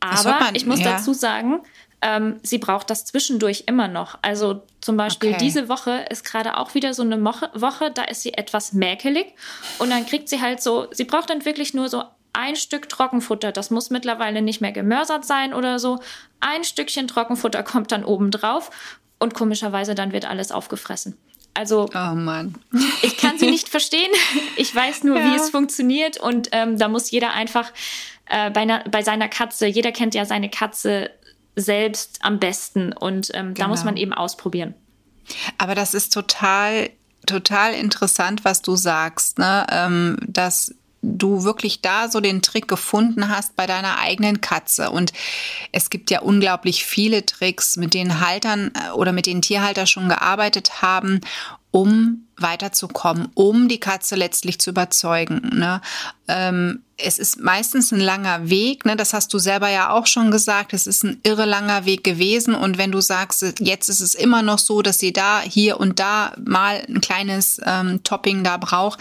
Aber 0.00 0.41
man, 0.41 0.57
ich 0.57 0.67
muss 0.67 0.81
ja. 0.81 0.97
dazu 0.97 1.12
sagen, 1.12 1.61
ähm, 2.03 2.41
sie 2.43 2.59
braucht 2.59 2.91
das 2.91 3.05
zwischendurch 3.05 3.62
immer 3.69 3.87
noch. 3.87 4.19
Also 4.23 4.62
zum 4.81 4.97
Beispiel 4.97 5.35
okay. 5.35 5.38
diese 5.41 5.69
Woche 5.69 6.05
ist 6.11 6.25
gerade 6.25 6.57
auch 6.57 6.75
wieder 6.75 6.95
so 6.95 7.03
eine 7.03 7.23
Woche, 7.25 7.49
Woche, 7.55 7.93
da 7.93 8.03
ist 8.03 8.23
sie 8.23 8.35
etwas 8.35 8.73
mäkelig 8.73 9.35
und 9.79 9.91
dann 9.91 10.05
kriegt 10.05 10.29
sie 10.29 10.41
halt 10.41 10.61
so, 10.61 10.88
sie 10.91 11.05
braucht 11.05 11.31
dann 11.31 11.45
wirklich 11.45 11.75
nur 11.75 11.88
so 11.88 12.03
ein 12.33 12.57
Stück 12.57 12.89
Trockenfutter, 12.89 13.53
das 13.53 13.71
muss 13.71 13.91
mittlerweile 13.91 14.43
nicht 14.43 14.61
mehr 14.61 14.73
gemörsert 14.73 15.25
sein 15.25 15.55
oder 15.55 15.79
so. 15.79 16.01
Ein 16.41 16.65
Stückchen 16.65 17.09
Trockenfutter 17.09 17.63
kommt 17.63 17.93
dann 17.93 18.05
oben 18.05 18.31
drauf 18.31 18.71
und 19.19 19.35
komischerweise 19.35 19.95
dann 19.95 20.13
wird 20.13 20.25
alles 20.25 20.53
aufgefressen. 20.53 21.17
Also 21.55 21.89
oh 21.93 22.15
Mann. 22.15 22.55
ich 23.03 23.17
kann 23.17 23.39
sie 23.39 23.51
nicht 23.51 23.69
verstehen. 23.69 24.11
Ich 24.57 24.75
weiß 24.75 25.05
nur, 25.05 25.19
ja. 25.19 25.25
wie 25.27 25.37
es 25.37 25.51
funktioniert 25.51 26.19
und 26.19 26.49
ähm, 26.53 26.79
da 26.79 26.89
muss 26.89 27.11
jeder 27.11 27.33
einfach 27.33 27.73
äh, 28.27 28.51
bei, 28.51 28.61
einer, 28.61 28.85
bei 28.85 29.03
seiner 29.03 29.29
Katze, 29.29 29.67
jeder 29.67 29.91
kennt 29.91 30.15
ja 30.15 30.25
seine 30.25 30.51
Katze 30.51 31.11
selbst 31.57 32.21
am 32.23 32.39
besten 32.39 32.93
und 32.93 33.31
ähm, 33.35 33.55
genau. 33.55 33.67
da 33.67 33.69
muss 33.69 33.81
genau. 33.81 33.93
man 33.93 33.97
eben 33.97 34.13
ausprobieren. 34.13 34.75
Aber 35.59 35.75
das 35.75 35.95
ist 35.95 36.13
total 36.13 36.91
total 37.27 37.75
interessant, 37.75 38.45
was 38.45 38.63
du 38.63 38.75
sagst, 38.77 39.39
ne? 39.39 39.67
Ähm, 39.71 40.17
dass 40.27 40.75
du 41.02 41.45
wirklich 41.45 41.81
da 41.81 42.09
so 42.09 42.21
den 42.21 42.43
Trick 42.43 42.69
gefunden 42.69 43.28
hast 43.28 43.57
bei 43.57 43.67
deiner 43.67 43.99
eigenen 43.99 44.40
Katze. 44.40 44.90
Und 44.90 45.12
es 45.73 45.90
gibt 45.90 46.11
ja 46.11 46.21
unglaublich 46.21 46.85
viele 46.85 47.25
Tricks, 47.25 47.76
mit 47.76 47.95
denen 47.95 48.21
Haltern 48.21 48.73
äh, 48.75 48.90
oder 48.90 49.12
mit 49.12 49.26
denen 49.26 49.43
Tierhalter 49.43 49.87
schon 49.87 50.09
gearbeitet 50.09 50.83
haben, 50.83 51.21
um 51.71 52.25
weiterzukommen, 52.37 53.28
um 53.35 53.69
die 53.69 53.81
Katze 53.81 54.17
letztlich 54.17 54.59
zu 54.59 54.71
überzeugen. 54.71 55.50
Ne? 55.55 55.81
Ähm, 56.26 56.83
es 56.97 57.19
ist 57.19 57.40
meistens 57.40 57.93
ein 57.93 58.00
langer 58.00 58.49
Weg, 58.49 58.85
ne? 58.85 58.97
das 58.97 59.12
hast 59.12 59.33
du 59.35 59.38
selber 59.38 59.69
ja 59.69 59.90
auch 59.90 60.07
schon 60.07 60.31
gesagt, 60.31 60.73
es 60.73 60.87
ist 60.87 61.05
ein 61.05 61.21
irre 61.23 61.45
langer 61.45 61.85
Weg 61.85 62.05
gewesen 62.05 62.55
und 62.55 62.78
wenn 62.78 62.90
du 62.90 63.00
sagst, 63.00 63.61
jetzt 63.61 63.88
ist 63.88 64.00
es 64.00 64.14
immer 64.14 64.43
noch 64.43 64.59
so, 64.59 64.83
dass 64.83 64.99
sie 64.99 65.12
da, 65.12 65.40
hier 65.40 65.78
und 65.78 66.00
da 66.00 66.33
mal 66.45 66.85
ein 66.88 67.00
kleines 67.00 67.61
ähm, 67.64 68.02
Topping 68.02 68.45
da 68.45 68.57
braucht, 68.57 68.99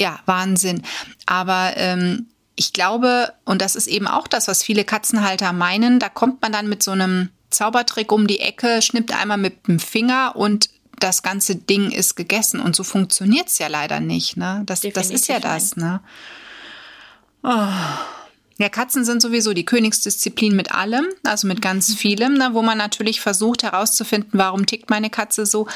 ja, 0.00 0.18
Wahnsinn. 0.26 0.82
Aber 1.26 1.72
ähm, 1.76 2.26
ich 2.56 2.72
glaube, 2.72 3.32
und 3.44 3.60
das 3.60 3.76
ist 3.76 3.86
eben 3.86 4.06
auch 4.06 4.28
das, 4.28 4.48
was 4.48 4.62
viele 4.62 4.84
Katzenhalter 4.84 5.52
meinen, 5.52 5.98
da 5.98 6.08
kommt 6.08 6.42
man 6.42 6.52
dann 6.52 6.68
mit 6.68 6.82
so 6.82 6.92
einem 6.92 7.30
Zaubertrick 7.50 8.12
um 8.12 8.26
die 8.26 8.40
Ecke, 8.40 8.82
schnippt 8.82 9.14
einmal 9.14 9.38
mit 9.38 9.66
dem 9.66 9.78
Finger 9.78 10.34
und 10.36 10.68
das 10.98 11.22
ganze 11.22 11.56
Ding 11.56 11.90
ist 11.90 12.14
gegessen. 12.14 12.60
Und 12.60 12.76
so 12.76 12.84
funktioniert 12.84 13.48
es 13.48 13.58
ja 13.58 13.68
leider 13.68 14.00
nicht. 14.00 14.36
Ne? 14.36 14.62
Das, 14.66 14.80
das 14.80 15.10
ist 15.10 15.28
ja 15.28 15.40
das. 15.40 15.76
Ne? 15.76 16.00
Oh. 17.42 17.68
Ja, 18.58 18.68
Katzen 18.68 19.04
sind 19.04 19.20
sowieso 19.20 19.52
die 19.52 19.64
Königsdisziplin 19.64 20.54
mit 20.54 20.72
allem, 20.72 21.06
also 21.24 21.48
mit 21.48 21.60
ganz 21.60 21.88
mhm. 21.88 21.94
vielem, 21.94 22.34
ne, 22.34 22.50
wo 22.52 22.62
man 22.62 22.78
natürlich 22.78 23.20
versucht 23.20 23.64
herauszufinden, 23.64 24.30
warum 24.32 24.66
tickt 24.66 24.90
meine 24.90 25.10
Katze 25.10 25.44
so. 25.44 25.66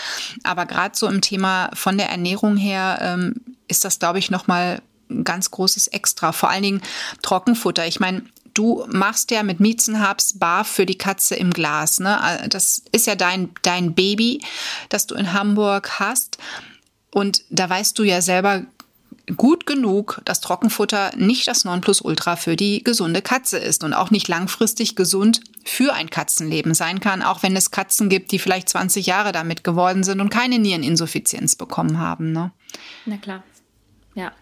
Aber 0.44 0.64
gerade 0.64 0.96
so 0.96 1.08
im 1.08 1.20
Thema 1.20 1.70
von 1.74 1.98
der 1.98 2.08
Ernährung 2.08 2.56
her 2.56 2.98
ähm, 3.02 3.34
ist 3.66 3.84
das, 3.84 3.98
glaube 3.98 4.20
ich, 4.20 4.30
nochmal 4.30 4.80
ein 5.10 5.24
ganz 5.24 5.50
großes 5.50 5.88
Extra. 5.88 6.32
Vor 6.32 6.50
allen 6.50 6.62
Dingen 6.62 6.82
Trockenfutter. 7.22 7.86
Ich 7.86 7.98
meine, 7.98 8.22
du 8.54 8.84
machst 8.88 9.30
ja 9.32 9.42
mit 9.42 9.58
Miezenhabs 9.58 10.38
Bar 10.38 10.64
für 10.64 10.86
die 10.86 10.98
Katze 10.98 11.34
im 11.34 11.50
Glas. 11.50 11.98
Ne? 11.98 12.18
Äh, 12.22 12.48
das 12.48 12.82
ist 12.92 13.06
ja 13.06 13.16
dein, 13.16 13.50
dein 13.62 13.94
Baby, 13.94 14.42
das 14.88 15.06
du 15.06 15.16
in 15.16 15.32
Hamburg 15.32 15.98
hast. 15.98 16.38
Und 17.10 17.42
da 17.50 17.68
weißt 17.68 17.98
du 17.98 18.04
ja 18.04 18.20
selber 18.20 18.64
gut 19.36 19.66
genug, 19.66 20.20
dass 20.24 20.40
Trockenfutter 20.40 21.12
nicht 21.16 21.46
das 21.46 21.64
Nonplusultra 21.64 22.36
für 22.36 22.56
die 22.56 22.82
gesunde 22.82 23.22
Katze 23.22 23.58
ist 23.58 23.84
und 23.84 23.92
auch 23.92 24.10
nicht 24.10 24.28
langfristig 24.28 24.96
gesund 24.96 25.40
für 25.64 25.92
ein 25.94 26.10
Katzenleben 26.10 26.74
sein 26.74 27.00
kann, 27.00 27.22
auch 27.22 27.42
wenn 27.42 27.56
es 27.56 27.70
Katzen 27.70 28.08
gibt, 28.08 28.32
die 28.32 28.38
vielleicht 28.38 28.68
20 28.68 29.06
Jahre 29.06 29.32
damit 29.32 29.64
geworden 29.64 30.02
sind 30.02 30.20
und 30.20 30.30
keine 30.30 30.58
Niereninsuffizienz 30.58 31.56
bekommen 31.56 31.98
haben. 31.98 32.32
Ne? 32.32 32.52
Na 33.06 33.16
klar. 33.16 33.42
Ja, 34.14 34.32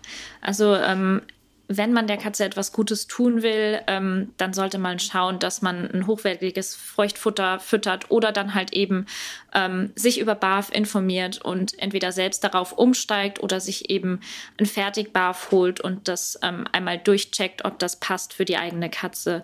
also 0.40 0.74
ähm, 0.74 1.22
wenn 1.68 1.92
man 1.92 2.06
der 2.06 2.16
Katze 2.16 2.44
etwas 2.44 2.72
Gutes 2.72 3.06
tun 3.06 3.42
will, 3.42 3.80
ähm, 3.86 4.32
dann 4.36 4.52
sollte 4.52 4.78
man 4.78 4.98
schauen, 4.98 5.38
dass 5.38 5.62
man 5.62 5.90
ein 5.90 6.06
hochwertiges 6.06 6.76
Feuchtfutter 6.76 7.58
füttert 7.58 8.10
oder 8.10 8.30
dann 8.30 8.54
halt 8.54 8.72
eben 8.72 9.06
ähm, 9.52 9.90
sich 9.96 10.20
über 10.20 10.34
BAF 10.34 10.70
informiert 10.70 11.42
und 11.42 11.78
entweder 11.78 12.12
selbst 12.12 12.44
darauf 12.44 12.72
umsteigt 12.72 13.42
oder 13.42 13.60
sich 13.60 13.90
eben 13.90 14.20
ein 14.60 14.66
Fertig-BAF 14.66 15.50
holt 15.50 15.80
und 15.80 16.08
das 16.08 16.38
ähm, 16.42 16.66
einmal 16.70 16.98
durchcheckt, 16.98 17.64
ob 17.64 17.78
das 17.78 17.98
passt 17.98 18.32
für 18.32 18.44
die 18.44 18.58
eigene 18.58 18.88
Katze. 18.88 19.42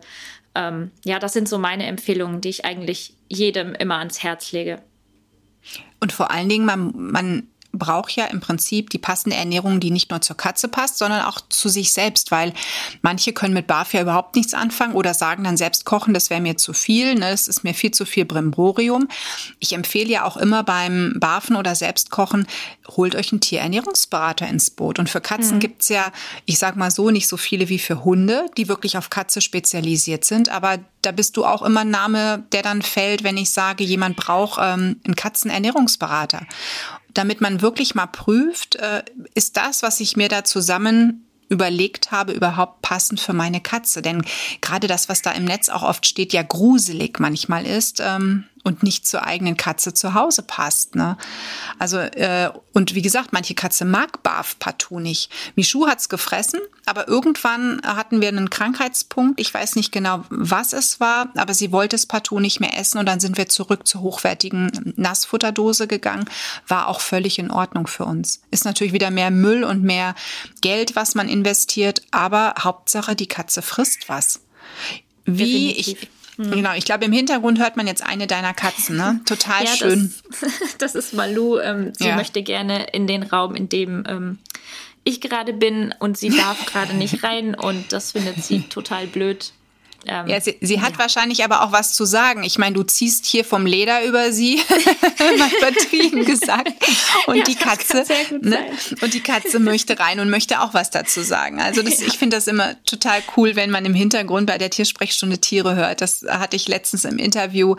Ähm, 0.54 0.92
ja, 1.04 1.18
das 1.18 1.32
sind 1.32 1.48
so 1.48 1.58
meine 1.58 1.86
Empfehlungen, 1.86 2.40
die 2.40 2.50
ich 2.50 2.64
eigentlich 2.64 3.16
jedem 3.28 3.74
immer 3.74 3.98
ans 3.98 4.22
Herz 4.22 4.52
lege. 4.52 4.80
Und 6.00 6.12
vor 6.12 6.30
allen 6.30 6.48
Dingen, 6.48 6.66
man, 6.66 6.92
man 6.94 7.48
braucht 7.72 8.12
ja 8.12 8.26
im 8.26 8.40
Prinzip 8.40 8.90
die 8.90 8.98
passende 8.98 9.36
Ernährung, 9.36 9.80
die 9.80 9.90
nicht 9.90 10.10
nur 10.10 10.20
zur 10.20 10.36
Katze 10.36 10.68
passt, 10.68 10.98
sondern 10.98 11.22
auch 11.22 11.40
zu 11.48 11.68
sich 11.68 11.92
selbst, 11.92 12.30
weil 12.30 12.52
manche 13.00 13.32
können 13.32 13.54
mit 13.54 13.66
Barf 13.66 13.94
ja 13.94 14.02
überhaupt 14.02 14.36
nichts 14.36 14.54
anfangen 14.54 14.94
oder 14.94 15.14
sagen 15.14 15.44
dann 15.44 15.56
selbst 15.56 15.84
kochen, 15.84 16.14
das 16.14 16.30
wäre 16.30 16.40
mir 16.40 16.56
zu 16.56 16.72
viel, 16.72 17.14
ne, 17.14 17.30
es 17.30 17.48
ist 17.48 17.64
mir 17.64 17.74
viel 17.74 17.90
zu 17.90 18.04
viel 18.04 18.24
Brimborium. 18.24 19.08
Ich 19.58 19.72
empfehle 19.72 20.10
ja 20.10 20.24
auch 20.24 20.36
immer 20.36 20.62
beim 20.62 21.14
Barfen 21.18 21.56
oder 21.56 21.74
Selbstkochen, 21.74 22.46
holt 22.96 23.14
euch 23.14 23.32
einen 23.32 23.40
Tierernährungsberater 23.40 24.46
ins 24.46 24.70
Boot. 24.70 24.98
Und 24.98 25.08
für 25.08 25.20
Katzen 25.20 25.56
mhm. 25.56 25.60
gibt's 25.60 25.88
ja, 25.88 26.12
ich 26.44 26.58
sag 26.58 26.76
mal 26.76 26.90
so, 26.90 27.10
nicht 27.10 27.28
so 27.28 27.36
viele 27.36 27.68
wie 27.68 27.78
für 27.78 28.04
Hunde, 28.04 28.46
die 28.56 28.68
wirklich 28.68 28.98
auf 28.98 29.10
Katze 29.10 29.40
spezialisiert 29.40 30.24
sind, 30.24 30.50
aber 30.50 30.78
da 31.02 31.10
bist 31.10 31.36
du 31.36 31.44
auch 31.44 31.62
immer 31.62 31.80
ein 31.80 31.90
Name, 31.90 32.44
der 32.52 32.62
dann 32.62 32.82
fällt, 32.82 33.24
wenn 33.24 33.36
ich 33.36 33.50
sage, 33.50 33.82
jemand 33.82 34.16
braucht 34.16 34.60
ähm, 34.62 35.00
einen 35.04 35.16
Katzenernährungsberater 35.16 36.46
damit 37.14 37.40
man 37.40 37.62
wirklich 37.62 37.94
mal 37.94 38.06
prüft, 38.06 38.76
äh, 38.76 39.02
ist 39.34 39.56
das, 39.56 39.82
was 39.82 40.00
ich 40.00 40.16
mir 40.16 40.28
da 40.28 40.44
zusammen 40.44 41.26
überlegt 41.48 42.10
habe, 42.10 42.32
überhaupt 42.32 42.80
passend 42.80 43.20
für 43.20 43.34
meine 43.34 43.60
Katze. 43.60 44.00
Denn 44.00 44.24
gerade 44.62 44.86
das, 44.86 45.08
was 45.08 45.20
da 45.20 45.32
im 45.32 45.44
Netz 45.44 45.68
auch 45.68 45.82
oft 45.82 46.06
steht, 46.06 46.32
ja 46.32 46.42
gruselig 46.42 47.20
manchmal 47.20 47.66
ist, 47.66 48.00
ähm, 48.04 48.44
und 48.64 48.82
nicht 48.82 49.06
zur 49.06 49.24
eigenen 49.24 49.56
Katze 49.56 49.92
zu 49.92 50.14
Hause 50.14 50.42
passt. 50.42 50.94
Ne? 50.94 51.16
Also, 51.78 51.98
äh, 51.98 52.50
und 52.72 52.94
wie 52.94 53.02
gesagt, 53.02 53.32
manche 53.32 53.54
Katze 53.54 53.84
mag 53.84 54.22
Barf 54.22 54.58
partout 54.58 55.00
nicht. 55.00 55.30
Michu 55.56 55.86
hat's 55.88 56.08
gefressen, 56.08 56.60
aber 56.86 57.08
irgendwann 57.08 57.80
hatten 57.84 58.20
wir 58.20 58.28
einen 58.28 58.50
Krankheitspunkt. 58.50 59.40
Ich 59.40 59.52
weiß 59.52 59.74
nicht 59.76 59.90
genau, 59.90 60.24
was 60.30 60.72
es 60.72 61.00
war, 61.00 61.30
aber 61.36 61.54
sie 61.54 61.72
wollte 61.72 61.96
es 61.96 62.06
partout 62.06 62.38
nicht 62.38 62.60
mehr 62.60 62.78
essen 62.78 62.98
und 62.98 63.06
dann 63.06 63.20
sind 63.20 63.36
wir 63.36 63.48
zurück 63.48 63.86
zur 63.86 64.02
hochwertigen 64.02 64.94
Nassfutterdose 64.96 65.88
gegangen. 65.88 66.26
War 66.68 66.86
auch 66.86 67.00
völlig 67.00 67.38
in 67.38 67.50
Ordnung 67.50 67.88
für 67.88 68.04
uns. 68.04 68.42
Ist 68.52 68.64
natürlich 68.64 68.92
wieder 68.92 69.10
mehr 69.10 69.32
Müll 69.32 69.64
und 69.64 69.82
mehr 69.82 70.14
Geld, 70.60 70.94
was 70.94 71.16
man 71.16 71.28
investiert, 71.28 72.02
aber 72.12 72.54
Hauptsache, 72.60 73.16
die 73.16 73.26
Katze 73.28 73.60
frisst 73.62 74.08
was. 74.08 74.40
Wie 75.24 75.72
Definitiv. 75.72 76.02
ich 76.02 76.08
Mhm. 76.36 76.50
Genau, 76.50 76.74
ich 76.74 76.84
glaube, 76.84 77.04
im 77.04 77.12
Hintergrund 77.12 77.58
hört 77.58 77.76
man 77.76 77.86
jetzt 77.86 78.04
eine 78.04 78.26
deiner 78.26 78.54
Katzen, 78.54 78.96
ne? 78.96 79.20
Total 79.24 79.64
ja, 79.64 79.70
schön. 79.70 80.14
Das, 80.40 80.76
das, 80.78 80.94
ist 80.94 81.14
Malu. 81.14 81.58
Ähm, 81.58 81.92
sie 81.94 82.08
ja. 82.08 82.16
möchte 82.16 82.42
gerne 82.42 82.86
in 82.92 83.06
den 83.06 83.22
Raum, 83.22 83.54
in 83.54 83.68
dem 83.68 84.04
ähm, 84.08 84.38
ich 85.04 85.20
gerade 85.20 85.52
bin 85.52 85.94
und 85.98 86.16
sie 86.16 86.30
darf 86.30 86.64
gerade 86.66 86.94
nicht 86.94 87.24
rein 87.24 87.54
und 87.54 87.92
das 87.92 88.12
findet 88.12 88.42
sie 88.42 88.60
total 88.68 89.06
blöd. 89.06 89.52
Ähm, 90.06 90.26
ja, 90.26 90.40
sie, 90.40 90.56
sie 90.60 90.80
hat 90.80 90.92
ja. 90.92 90.98
wahrscheinlich 90.98 91.44
aber 91.44 91.62
auch 91.62 91.72
was 91.72 91.92
zu 91.92 92.04
sagen. 92.04 92.42
Ich 92.42 92.58
meine, 92.58 92.74
du 92.74 92.82
ziehst 92.82 93.26
hier 93.26 93.44
vom 93.44 93.66
Leder 93.66 94.04
über 94.04 94.32
sie, 94.32 94.60
mal 95.38 95.50
übertrieben 95.58 96.24
gesagt. 96.24 96.72
Und 97.26 97.36
ja, 97.36 97.44
die 97.44 97.54
Katze, 97.54 98.04
ne? 98.40 98.58
und 99.00 99.14
die 99.14 99.20
Katze 99.20 99.58
möchte 99.58 99.98
rein 99.98 100.20
und 100.20 100.30
möchte 100.30 100.60
auch 100.60 100.74
was 100.74 100.90
dazu 100.90 101.22
sagen. 101.22 101.60
Also 101.60 101.82
das, 101.82 102.00
ja. 102.00 102.06
ich 102.06 102.18
finde 102.18 102.36
das 102.36 102.48
immer 102.48 102.82
total 102.84 103.22
cool, 103.36 103.56
wenn 103.56 103.70
man 103.70 103.84
im 103.84 103.94
Hintergrund 103.94 104.46
bei 104.46 104.58
der 104.58 104.70
Tiersprechstunde 104.70 105.38
Tiere 105.38 105.74
hört. 105.74 106.00
Das 106.00 106.24
hatte 106.28 106.56
ich 106.56 106.68
letztens 106.68 107.04
im 107.04 107.18
Interview 107.18 107.76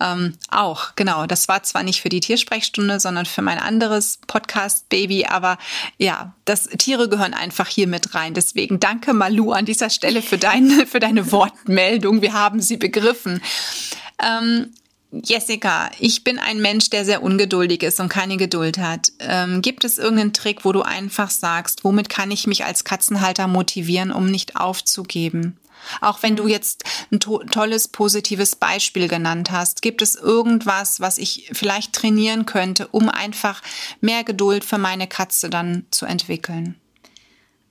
ähm, 0.00 0.34
auch. 0.50 0.94
Genau, 0.96 1.26
das 1.26 1.48
war 1.48 1.62
zwar 1.62 1.82
nicht 1.82 2.02
für 2.02 2.08
die 2.08 2.20
Tiersprechstunde, 2.20 3.00
sondern 3.00 3.26
für 3.26 3.42
mein 3.42 3.58
anderes 3.58 4.20
Podcast-Baby, 4.26 5.26
aber 5.26 5.58
ja, 5.98 6.34
das 6.44 6.64
Tiere 6.64 7.08
gehören 7.08 7.34
einfach 7.34 7.68
hier 7.68 7.86
mit 7.86 8.14
rein. 8.14 8.34
Deswegen 8.34 8.78
danke 8.78 9.14
Malu 9.14 9.52
an 9.52 9.64
dieser 9.64 9.90
Stelle 9.90 10.22
für 10.22 10.38
deine 10.38 10.86
für 10.86 11.00
deine 11.00 11.32
Worte. 11.32 11.54
Meldung, 11.68 12.22
wir 12.22 12.32
haben 12.32 12.60
sie 12.60 12.76
begriffen. 12.76 13.40
Ähm, 14.22 14.72
Jessica, 15.22 15.90
ich 16.00 16.24
bin 16.24 16.38
ein 16.38 16.60
Mensch, 16.60 16.90
der 16.90 17.04
sehr 17.04 17.22
ungeduldig 17.22 17.82
ist 17.84 18.00
und 18.00 18.08
keine 18.08 18.36
Geduld 18.36 18.78
hat. 18.78 19.12
Ähm, 19.20 19.62
gibt 19.62 19.84
es 19.84 19.98
irgendeinen 19.98 20.32
Trick, 20.32 20.64
wo 20.64 20.72
du 20.72 20.82
einfach 20.82 21.30
sagst, 21.30 21.84
womit 21.84 22.08
kann 22.08 22.32
ich 22.32 22.48
mich 22.48 22.64
als 22.64 22.82
Katzenhalter 22.82 23.46
motivieren, 23.46 24.10
um 24.10 24.26
nicht 24.26 24.56
aufzugeben? 24.56 25.56
Auch 26.00 26.22
wenn 26.22 26.34
du 26.34 26.48
jetzt 26.48 26.84
ein 27.12 27.20
to 27.20 27.38
tolles, 27.44 27.88
positives 27.88 28.56
Beispiel 28.56 29.06
genannt 29.06 29.50
hast, 29.50 29.82
gibt 29.82 30.02
es 30.02 30.14
irgendwas, 30.14 31.00
was 31.00 31.18
ich 31.18 31.50
vielleicht 31.52 31.92
trainieren 31.92 32.46
könnte, 32.46 32.88
um 32.88 33.08
einfach 33.08 33.62
mehr 34.00 34.24
Geduld 34.24 34.64
für 34.64 34.78
meine 34.78 35.06
Katze 35.06 35.50
dann 35.50 35.86
zu 35.90 36.06
entwickeln? 36.06 36.76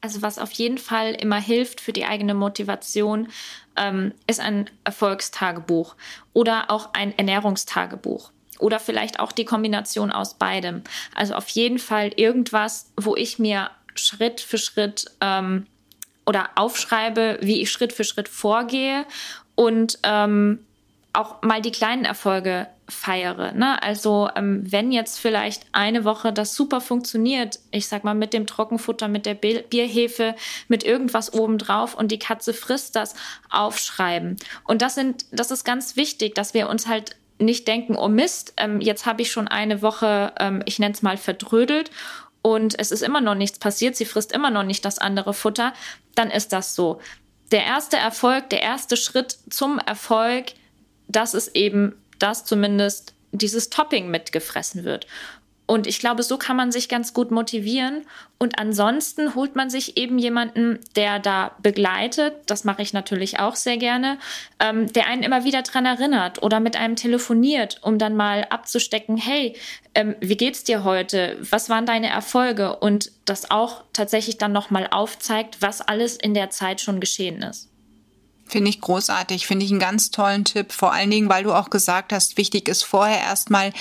Also 0.01 0.21
was 0.21 0.37
auf 0.37 0.51
jeden 0.51 0.77
Fall 0.77 1.13
immer 1.13 1.39
hilft 1.39 1.79
für 1.79 1.93
die 1.93 2.05
eigene 2.05 2.33
Motivation, 2.33 3.29
ähm, 3.75 4.13
ist 4.27 4.39
ein 4.39 4.69
Erfolgstagebuch 4.83 5.95
oder 6.33 6.69
auch 6.69 6.93
ein 6.93 7.17
Ernährungstagebuch. 7.17 8.31
Oder 8.59 8.79
vielleicht 8.79 9.19
auch 9.19 9.31
die 9.31 9.45
Kombination 9.45 10.11
aus 10.11 10.35
beidem. 10.35 10.83
Also 11.15 11.33
auf 11.33 11.49
jeden 11.49 11.79
Fall 11.79 12.11
irgendwas, 12.15 12.91
wo 12.95 13.15
ich 13.15 13.39
mir 13.39 13.71
Schritt 13.95 14.39
für 14.41 14.57
Schritt 14.57 15.05
ähm, 15.21 15.65
oder 16.25 16.51
aufschreibe, 16.55 17.39
wie 17.41 17.61
ich 17.61 17.71
Schritt 17.71 17.93
für 17.93 18.03
Schritt 18.03 18.29
vorgehe 18.29 19.05
und 19.55 19.99
ähm, 20.03 20.59
auch 21.13 21.43
mal 21.43 21.61
die 21.61 21.71
kleinen 21.71 22.05
Erfolge 22.05 22.67
feiere. 22.89 23.53
Ne? 23.53 23.81
Also 23.81 24.29
ähm, 24.35 24.63
wenn 24.69 24.91
jetzt 24.91 25.19
vielleicht 25.19 25.65
eine 25.71 26.03
Woche 26.03 26.33
das 26.33 26.55
super 26.55 26.81
funktioniert, 26.81 27.59
ich 27.71 27.87
sag 27.87 28.03
mal 28.03 28.15
mit 28.15 28.33
dem 28.33 28.47
Trockenfutter, 28.47 29.07
mit 29.07 29.25
der 29.25 29.35
Bierhefe, 29.35 30.35
mit 30.67 30.83
irgendwas 30.83 31.31
obendrauf 31.33 31.93
und 31.93 32.11
die 32.11 32.19
Katze 32.19 32.53
frisst 32.53 32.95
das, 32.95 33.15
aufschreiben. 33.49 34.37
Und 34.65 34.81
das 34.81 34.95
sind, 34.95 35.25
das 35.31 35.51
ist 35.51 35.63
ganz 35.63 35.95
wichtig, 35.95 36.33
dass 36.33 36.53
wir 36.55 36.67
uns 36.67 36.87
halt 36.87 37.15
nicht 37.37 37.67
denken, 37.67 37.95
oh 37.95 38.07
Mist, 38.07 38.53
ähm, 38.57 38.81
jetzt 38.81 39.05
habe 39.05 39.21
ich 39.21 39.31
schon 39.31 39.47
eine 39.47 39.81
Woche, 39.81 40.33
ähm, 40.39 40.63
ich 40.65 40.79
nenne 40.79 40.93
es 40.93 41.01
mal 41.03 41.17
verdrödelt 41.17 41.91
und 42.41 42.77
es 42.79 42.91
ist 42.91 43.03
immer 43.03 43.21
noch 43.21 43.35
nichts 43.35 43.59
passiert, 43.59 43.95
sie 43.95 44.05
frisst 44.05 44.31
immer 44.31 44.49
noch 44.49 44.63
nicht 44.63 44.83
das 44.83 44.99
andere 44.99 45.33
Futter, 45.33 45.73
dann 46.15 46.31
ist 46.31 46.53
das 46.53 46.75
so. 46.75 46.99
Der 47.51 47.65
erste 47.65 47.97
Erfolg, 47.97 48.49
der 48.49 48.61
erste 48.61 48.97
Schritt 48.97 49.37
zum 49.49 49.79
Erfolg 49.79 50.53
dass 51.15 51.33
es 51.33 51.53
eben, 51.55 51.95
dass 52.19 52.45
zumindest 52.45 53.13
dieses 53.31 53.69
Topping 53.69 54.09
mitgefressen 54.09 54.83
wird. 54.83 55.07
Und 55.65 55.87
ich 55.87 55.99
glaube, 55.99 56.23
so 56.23 56.37
kann 56.37 56.57
man 56.57 56.71
sich 56.71 56.89
ganz 56.89 57.13
gut 57.13 57.31
motivieren. 57.31 58.05
Und 58.37 58.59
ansonsten 58.59 59.33
holt 59.33 59.55
man 59.55 59.69
sich 59.69 59.95
eben 59.95 60.19
jemanden, 60.19 60.79
der 60.97 61.19
da 61.19 61.55
begleitet. 61.61 62.35
Das 62.47 62.65
mache 62.65 62.81
ich 62.81 62.91
natürlich 62.91 63.39
auch 63.39 63.55
sehr 63.55 63.77
gerne, 63.77 64.17
ähm, 64.59 64.91
der 64.91 65.07
einen 65.07 65.23
immer 65.23 65.45
wieder 65.45 65.61
dran 65.61 65.85
erinnert 65.85 66.43
oder 66.43 66.59
mit 66.59 66.75
einem 66.75 66.97
telefoniert, 66.97 67.79
um 67.81 67.97
dann 67.97 68.15
mal 68.15 68.45
abzustecken, 68.49 69.15
hey, 69.15 69.55
ähm, 69.95 70.15
wie 70.19 70.35
geht's 70.37 70.65
dir 70.65 70.83
heute? 70.83 71.37
Was 71.49 71.69
waren 71.69 71.85
deine 71.85 72.09
Erfolge? 72.09 72.75
Und 72.75 73.11
das 73.23 73.49
auch 73.49 73.83
tatsächlich 73.93 74.37
dann 74.37 74.51
nochmal 74.51 74.87
aufzeigt, 74.91 75.61
was 75.61 75.79
alles 75.79 76.17
in 76.17 76.33
der 76.33 76.49
Zeit 76.49 76.81
schon 76.81 76.99
geschehen 76.99 77.41
ist. 77.41 77.72
Finde 78.45 78.69
ich 78.69 78.81
großartig, 78.81 79.47
finde 79.47 79.65
ich 79.65 79.71
einen 79.71 79.79
ganz 79.79 80.11
tollen 80.11 80.45
Tipp. 80.45 80.73
Vor 80.73 80.93
allen 80.93 81.09
Dingen, 81.09 81.29
weil 81.29 81.43
du 81.43 81.53
auch 81.53 81.69
gesagt 81.69 82.13
hast, 82.13 82.37
wichtig 82.37 82.67
ist 82.67 82.83
vorher 82.83 83.19
erstmal, 83.19 83.73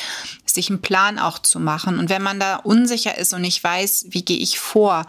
sich 0.46 0.70
einen 0.70 0.82
Plan 0.82 1.18
auch 1.18 1.38
zu 1.38 1.60
machen. 1.60 1.98
Und 1.98 2.08
wenn 2.08 2.22
man 2.22 2.40
da 2.40 2.56
unsicher 2.56 3.18
ist 3.18 3.34
und 3.34 3.42
nicht 3.42 3.62
weiß, 3.62 4.06
wie 4.10 4.24
gehe 4.24 4.38
ich 4.38 4.58
vor, 4.58 5.06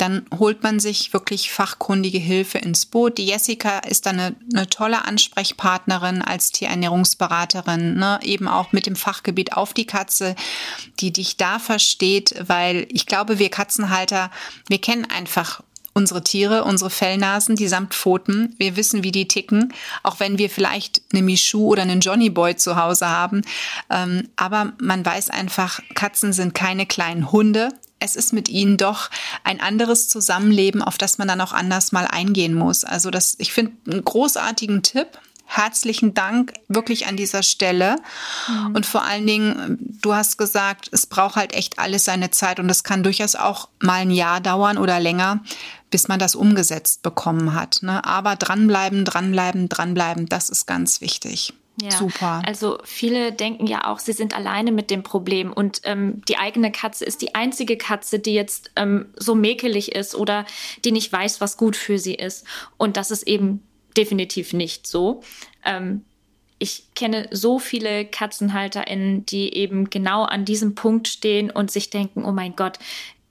dann 0.00 0.24
holt 0.38 0.62
man 0.62 0.80
sich 0.80 1.12
wirklich 1.12 1.52
fachkundige 1.52 2.18
Hilfe 2.18 2.58
ins 2.58 2.86
Boot. 2.86 3.18
Die 3.18 3.26
Jessica 3.26 3.80
ist 3.80 4.06
da 4.06 4.10
eine, 4.10 4.34
eine 4.54 4.68
tolle 4.68 5.04
Ansprechpartnerin 5.04 6.22
als 6.22 6.52
Tierernährungsberaterin, 6.52 7.96
ne? 7.96 8.18
eben 8.22 8.48
auch 8.48 8.72
mit 8.72 8.86
dem 8.86 8.96
Fachgebiet 8.96 9.52
auf 9.52 9.74
die 9.74 9.86
Katze, 9.86 10.36
die 11.00 11.12
dich 11.12 11.36
da 11.36 11.58
versteht, 11.58 12.34
weil 12.46 12.86
ich 12.90 13.04
glaube, 13.04 13.38
wir 13.38 13.50
Katzenhalter, 13.50 14.30
wir 14.68 14.80
kennen 14.80 15.04
einfach 15.04 15.62
unsere 15.92 16.22
Tiere, 16.22 16.64
unsere 16.64 16.90
Fellnasen, 16.90 17.56
die 17.56 17.68
samt 17.68 17.94
Pfoten. 17.94 18.54
Wir 18.58 18.76
wissen, 18.76 19.02
wie 19.02 19.12
die 19.12 19.28
ticken, 19.28 19.72
auch 20.02 20.20
wenn 20.20 20.38
wir 20.38 20.50
vielleicht 20.50 21.02
eine 21.12 21.22
Michu 21.22 21.66
oder 21.66 21.82
einen 21.82 22.00
Johnny 22.00 22.30
Boy 22.30 22.56
zu 22.56 22.76
Hause 22.76 23.08
haben. 23.08 23.42
Ähm, 23.90 24.28
aber 24.36 24.72
man 24.80 25.04
weiß 25.04 25.30
einfach, 25.30 25.80
Katzen 25.94 26.32
sind 26.32 26.54
keine 26.54 26.86
kleinen 26.86 27.32
Hunde. 27.32 27.70
Es 27.98 28.16
ist 28.16 28.32
mit 28.32 28.48
ihnen 28.48 28.76
doch 28.76 29.10
ein 29.44 29.60
anderes 29.60 30.08
Zusammenleben, 30.08 30.80
auf 30.80 30.96
das 30.96 31.18
man 31.18 31.28
dann 31.28 31.40
auch 31.40 31.52
anders 31.52 31.92
mal 31.92 32.06
eingehen 32.06 32.54
muss. 32.54 32.84
Also 32.84 33.10
das, 33.10 33.36
ich 33.38 33.52
finde 33.52 33.72
einen 33.90 34.04
großartigen 34.04 34.82
Tipp 34.82 35.18
herzlichen 35.50 36.14
Dank 36.14 36.52
wirklich 36.68 37.08
an 37.08 37.16
dieser 37.16 37.42
Stelle. 37.42 37.96
Mhm. 38.46 38.76
Und 38.76 38.86
vor 38.86 39.02
allen 39.02 39.26
Dingen, 39.26 39.78
du 40.00 40.14
hast 40.14 40.38
gesagt, 40.38 40.88
es 40.92 41.06
braucht 41.06 41.34
halt 41.34 41.54
echt 41.54 41.80
alles 41.80 42.04
seine 42.04 42.30
Zeit 42.30 42.60
und 42.60 42.70
es 42.70 42.84
kann 42.84 43.02
durchaus 43.02 43.34
auch 43.34 43.68
mal 43.80 44.02
ein 44.02 44.12
Jahr 44.12 44.40
dauern 44.40 44.78
oder 44.78 45.00
länger, 45.00 45.40
bis 45.90 46.08
man 46.08 46.18
das 46.18 46.34
umgesetzt 46.34 47.02
bekommen 47.02 47.54
hat. 47.54 47.80
Ne? 47.82 48.04
Aber 48.04 48.36
dranbleiben, 48.36 49.04
dranbleiben, 49.04 49.68
dranbleiben, 49.68 50.26
das 50.26 50.48
ist 50.48 50.66
ganz 50.66 51.00
wichtig. 51.00 51.52
Ja, 51.80 51.92
Super. 51.92 52.42
Also 52.44 52.78
viele 52.84 53.32
denken 53.32 53.66
ja 53.66 53.86
auch, 53.86 53.98
sie 53.98 54.12
sind 54.12 54.36
alleine 54.36 54.72
mit 54.72 54.90
dem 54.90 55.02
Problem 55.02 55.52
und 55.52 55.80
ähm, 55.84 56.22
die 56.28 56.36
eigene 56.36 56.72
Katze 56.72 57.04
ist 57.04 57.22
die 57.22 57.34
einzige 57.34 57.76
Katze, 57.78 58.18
die 58.18 58.34
jetzt 58.34 58.70
ähm, 58.76 59.06
so 59.16 59.34
mäkelig 59.34 59.92
ist 59.92 60.14
oder 60.14 60.44
die 60.84 60.92
nicht 60.92 61.10
weiß, 61.12 61.40
was 61.40 61.56
gut 61.56 61.76
für 61.76 61.98
sie 61.98 62.14
ist. 62.14 62.44
Und 62.76 62.96
das 62.96 63.10
ist 63.10 63.22
eben 63.22 63.62
definitiv 63.96 64.52
nicht 64.52 64.86
so. 64.86 65.22
Ähm, 65.64 66.04
ich 66.58 66.94
kenne 66.94 67.28
so 67.30 67.58
viele 67.58 68.04
KatzenhalterInnen, 68.04 69.24
die 69.24 69.54
eben 69.54 69.88
genau 69.88 70.24
an 70.24 70.44
diesem 70.44 70.74
Punkt 70.74 71.08
stehen 71.08 71.50
und 71.50 71.70
sich 71.70 71.88
denken, 71.88 72.24
oh 72.26 72.32
mein 72.32 72.54
Gott, 72.54 72.78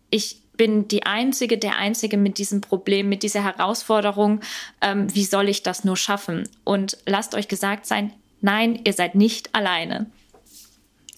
ich 0.09 0.41
bin 0.59 0.89
die 0.89 1.05
Einzige, 1.05 1.57
der 1.57 1.77
Einzige 1.77 2.17
mit 2.17 2.37
diesem 2.37 2.59
Problem, 2.59 3.07
mit 3.07 3.23
dieser 3.23 3.41
Herausforderung. 3.41 4.41
Ähm, 4.81 5.07
wie 5.15 5.23
soll 5.23 5.47
ich 5.47 5.63
das 5.63 5.85
nur 5.85 5.95
schaffen? 5.95 6.49
Und 6.65 6.97
lasst 7.05 7.33
euch 7.33 7.47
gesagt 7.47 7.85
sein, 7.85 8.11
nein, 8.41 8.77
ihr 8.83 8.91
seid 8.91 9.15
nicht 9.15 9.55
alleine. 9.55 10.07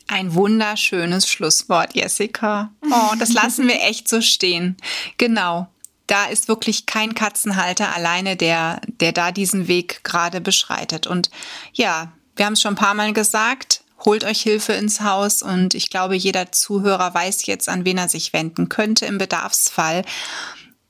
Ein 0.07 0.35
wunderschönes 0.35 1.27
Schlusswort, 1.27 1.95
Jessica. 1.95 2.71
Oh, 2.85 3.15
das 3.17 3.33
lassen 3.33 3.67
wir 3.67 3.81
echt 3.81 4.07
so 4.07 4.21
stehen. 4.21 4.77
Genau 5.17 5.67
da 6.11 6.25
ist 6.25 6.49
wirklich 6.49 6.87
kein 6.87 7.15
Katzenhalter 7.15 7.95
alleine, 7.95 8.35
der, 8.35 8.81
der 8.99 9.13
da 9.13 9.31
diesen 9.31 9.69
Weg 9.69 10.03
gerade 10.03 10.41
beschreitet. 10.41 11.07
Und 11.07 11.29
ja, 11.71 12.11
wir 12.35 12.45
haben 12.45 12.53
es 12.53 12.61
schon 12.61 12.73
ein 12.73 12.77
paar 12.77 12.93
Mal 12.93 13.13
gesagt, 13.13 13.81
holt 14.05 14.23
euch 14.23 14.41
Hilfe 14.41 14.73
ins 14.73 15.01
Haus 15.01 15.41
und 15.41 15.73
ich 15.73 15.89
glaube, 15.89 16.15
jeder 16.15 16.51
Zuhörer 16.51 17.13
weiß 17.13 17.45
jetzt, 17.45 17.69
an 17.69 17.85
wen 17.85 17.97
er 17.97 18.09
sich 18.09 18.33
wenden 18.33 18.69
könnte 18.69 19.05
im 19.05 19.17
Bedarfsfall. 19.17 20.03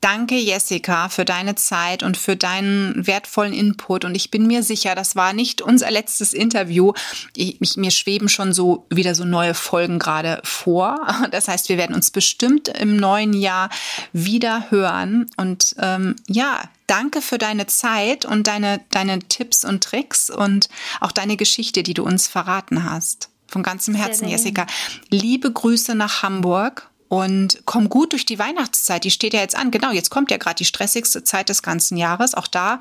Danke, 0.02 0.34
Jessica, 0.34 1.10
für 1.10 1.26
deine 1.26 1.54
Zeit 1.54 2.02
und 2.02 2.18
für 2.18 2.36
deinen 2.36 3.06
wertvollen 3.06 3.54
Input. 3.54 4.04
Und 4.04 4.16
ich 4.16 4.32
bin 4.32 4.48
mir 4.48 4.64
sicher, 4.64 4.96
das 4.96 5.16
war 5.16 5.32
nicht 5.32 5.62
unser 5.62 5.92
letztes 5.92 6.34
Interview. 6.34 6.94
Ich, 7.36 7.62
ich, 7.62 7.78
mir 7.78 7.92
schweben 7.92 8.28
schon 8.28 8.52
so 8.52 8.88
wieder 8.90 9.14
so 9.14 9.26
neue 9.26 9.54
Folgen 9.54 10.00
gerade 10.00 10.42
vor. 10.44 11.08
Das 11.32 11.48
heißt, 11.48 11.70
wir 11.70 11.78
werden 11.78 11.96
uns 11.96 12.10
bestimmt 12.10 12.68
im 12.68 12.98
neuen 12.98 13.34
Jahr 13.34 13.70
wieder 14.12 14.72
hören. 14.72 15.30
Und 15.38 15.76
ähm, 15.78 16.16
ja, 16.28 16.64
danke 16.88 17.22
für 17.22 17.38
deine 17.38 17.68
Zeit 17.68 18.26
und 18.26 18.48
deine, 18.48 18.82
deine 18.90 19.20
Tipps 19.20 19.64
und 19.64 19.84
Tricks 19.84 20.32
und 20.32 20.68
auch 21.00 21.12
deine 21.12 21.38
Geschichte, 21.38 21.84
die 21.84 21.94
du 21.94 22.04
uns 22.04 22.28
verraten 22.28 22.84
hast. 22.90 23.30
Von 23.48 23.62
ganzem 23.62 23.94
Herzen, 23.94 24.28
Jessica. 24.28 24.66
Liebe 25.10 25.52
Grüße 25.52 25.94
nach 25.94 26.24
Hamburg 26.24 26.91
und 27.12 27.64
komm 27.66 27.90
gut 27.90 28.14
durch 28.14 28.26
die 28.26 28.40
Weihnachtszeit. 28.40 29.04
Die 29.04 29.12
steht 29.12 29.34
ja 29.34 29.42
jetzt 29.42 29.58
an. 29.58 29.70
Genau, 29.70 29.92
jetzt 29.92 30.12
kommt 30.12 30.32
ja 30.32 30.38
gerade 30.38 30.56
die 30.56 30.66
stressigste 30.66 31.26
Zeit 31.26 31.50
des 31.50 31.62
ganzen 31.62 31.98
Jahres. 31.98 32.36
Auch 32.36 32.48
da 32.48 32.80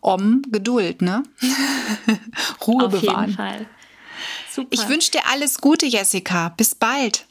um 0.00 0.40
Geduld, 0.50 1.02
ne? 1.02 1.24
Ruhe 2.66 2.86
Auf 2.86 2.92
bewahren. 2.92 3.16
Auf 3.16 3.26
jeden 3.26 3.36
Fall. 3.36 3.66
Super. 4.50 4.68
Ich 4.70 4.88
wünsche 4.88 5.10
dir 5.10 5.20
alles 5.30 5.60
Gute, 5.60 5.84
Jessica. 5.84 6.54
Bis 6.56 6.74
bald. 6.74 7.26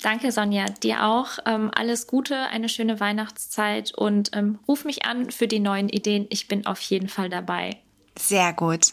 Danke, 0.00 0.30
Sonja. 0.30 0.66
Dir 0.66 1.04
auch. 1.04 1.30
Ähm, 1.46 1.72
alles 1.74 2.06
Gute, 2.06 2.36
eine 2.42 2.68
schöne 2.68 3.00
Weihnachtszeit 3.00 3.92
und 3.92 4.30
ähm, 4.34 4.60
ruf 4.68 4.84
mich 4.84 5.04
an 5.04 5.32
für 5.32 5.48
die 5.48 5.58
neuen 5.58 5.88
Ideen. 5.88 6.28
Ich 6.30 6.46
bin 6.46 6.64
auf 6.64 6.80
jeden 6.80 7.08
Fall 7.08 7.28
dabei. 7.28 7.76
Sehr 8.16 8.52
gut. 8.52 8.92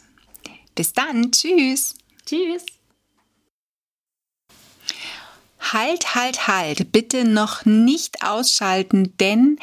Bis 0.74 0.92
dann. 0.94 1.32
Tschüss. 1.32 1.94
Tschüss. 2.26 2.66
Halt, 5.74 6.16
halt, 6.16 6.48
halt. 6.48 6.92
Bitte 6.92 7.26
noch 7.26 7.66
nicht 7.66 8.24
ausschalten, 8.24 9.16
denn 9.20 9.58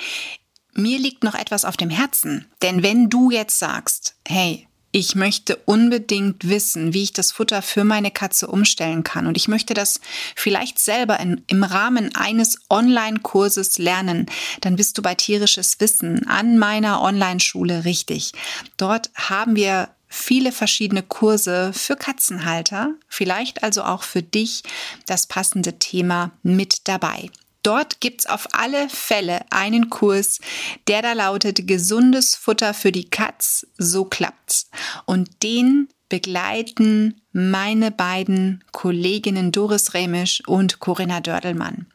mir 0.74 0.98
liegt 0.98 1.22
noch 1.22 1.34
etwas 1.34 1.64
auf 1.64 1.76
dem 1.76 1.90
Herzen. 1.90 2.46
Denn 2.62 2.82
wenn 2.82 3.08
du 3.08 3.30
jetzt 3.30 3.58
sagst, 3.58 4.14
hey, 4.26 4.66
ich 4.94 5.14
möchte 5.14 5.56
unbedingt 5.56 6.48
wissen, 6.48 6.92
wie 6.92 7.02
ich 7.02 7.14
das 7.14 7.32
Futter 7.32 7.62
für 7.62 7.82
meine 7.82 8.10
Katze 8.10 8.46
umstellen 8.46 9.02
kann. 9.02 9.26
Und 9.26 9.38
ich 9.38 9.48
möchte 9.48 9.72
das 9.72 10.00
vielleicht 10.36 10.78
selber 10.78 11.18
in, 11.18 11.42
im 11.46 11.64
Rahmen 11.64 12.14
eines 12.14 12.58
Online-Kurses 12.68 13.78
lernen. 13.78 14.26
Dann 14.60 14.76
bist 14.76 14.98
du 14.98 15.02
bei 15.02 15.14
tierisches 15.14 15.80
Wissen 15.80 16.28
an 16.28 16.58
meiner 16.58 17.00
Online-Schule 17.00 17.86
richtig. 17.86 18.32
Dort 18.76 19.10
haben 19.14 19.56
wir 19.56 19.88
viele 20.12 20.52
verschiedene 20.52 21.02
Kurse 21.02 21.72
für 21.72 21.96
Katzenhalter, 21.96 22.94
vielleicht 23.08 23.62
also 23.62 23.82
auch 23.82 24.02
für 24.02 24.22
dich 24.22 24.62
das 25.06 25.26
passende 25.26 25.78
Thema 25.78 26.32
mit 26.42 26.86
dabei. 26.86 27.30
Dort 27.62 28.00
gibt's 28.00 28.26
auf 28.26 28.48
alle 28.52 28.88
Fälle 28.88 29.40
einen 29.50 29.88
Kurs, 29.88 30.40
der 30.88 31.00
da 31.00 31.12
lautet 31.12 31.66
Gesundes 31.66 32.34
Futter 32.34 32.74
für 32.74 32.92
die 32.92 33.08
Katz, 33.08 33.66
so 33.78 34.04
klappt's. 34.04 34.68
Und 35.06 35.42
den 35.42 35.88
begleiten 36.08 37.22
meine 37.32 37.90
beiden 37.90 38.62
Kolleginnen 38.72 39.52
Doris 39.52 39.94
Remisch 39.94 40.42
und 40.46 40.80
Corinna 40.80 41.20
Dördelmann. 41.20 41.86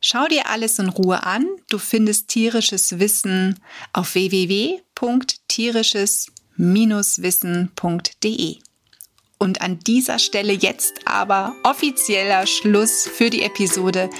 Schau 0.00 0.26
dir 0.26 0.48
alles 0.48 0.78
in 0.78 0.90
Ruhe 0.90 1.24
an. 1.24 1.44
Du 1.68 1.78
findest 1.78 2.28
tierisches 2.28 3.00
Wissen 3.00 3.58
auf 3.92 4.14
www.tierisches-wissen.de. 6.58 8.56
Und 9.38 9.62
an 9.62 9.78
dieser 9.78 10.18
Stelle 10.18 10.52
jetzt 10.52 11.06
aber 11.06 11.54
offizieller 11.62 12.46
Schluss 12.46 13.08
für 13.08 13.30
die 13.30 13.42
Episode. 13.42 14.10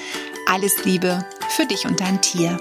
Alles 0.46 0.84
Liebe 0.84 1.24
für 1.50 1.66
dich 1.66 1.84
und 1.86 2.00
dein 2.00 2.22
Tier. 2.22 2.56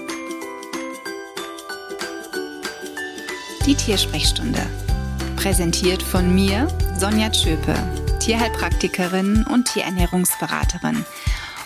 Die 3.64 3.74
Tiersprechstunde. 3.74 4.60
Präsentiert 5.36 6.02
von 6.02 6.34
mir, 6.34 6.66
Sonja 6.98 7.30
Tschöpe, 7.30 7.74
Tierheilpraktikerin 8.18 9.46
und 9.48 9.68
Tierernährungsberaterin. 9.72 11.04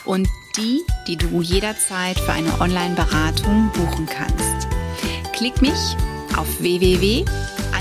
Und 0.04 0.28
die, 0.58 0.82
die 1.06 1.16
du 1.16 1.40
jederzeit 1.40 2.18
für 2.18 2.32
eine 2.32 2.60
Online-Beratung 2.60 3.70
buchen 3.72 4.06
kannst. 4.06 4.68
Klick 5.32 5.62
mich 5.62 5.96
auf 6.36 6.60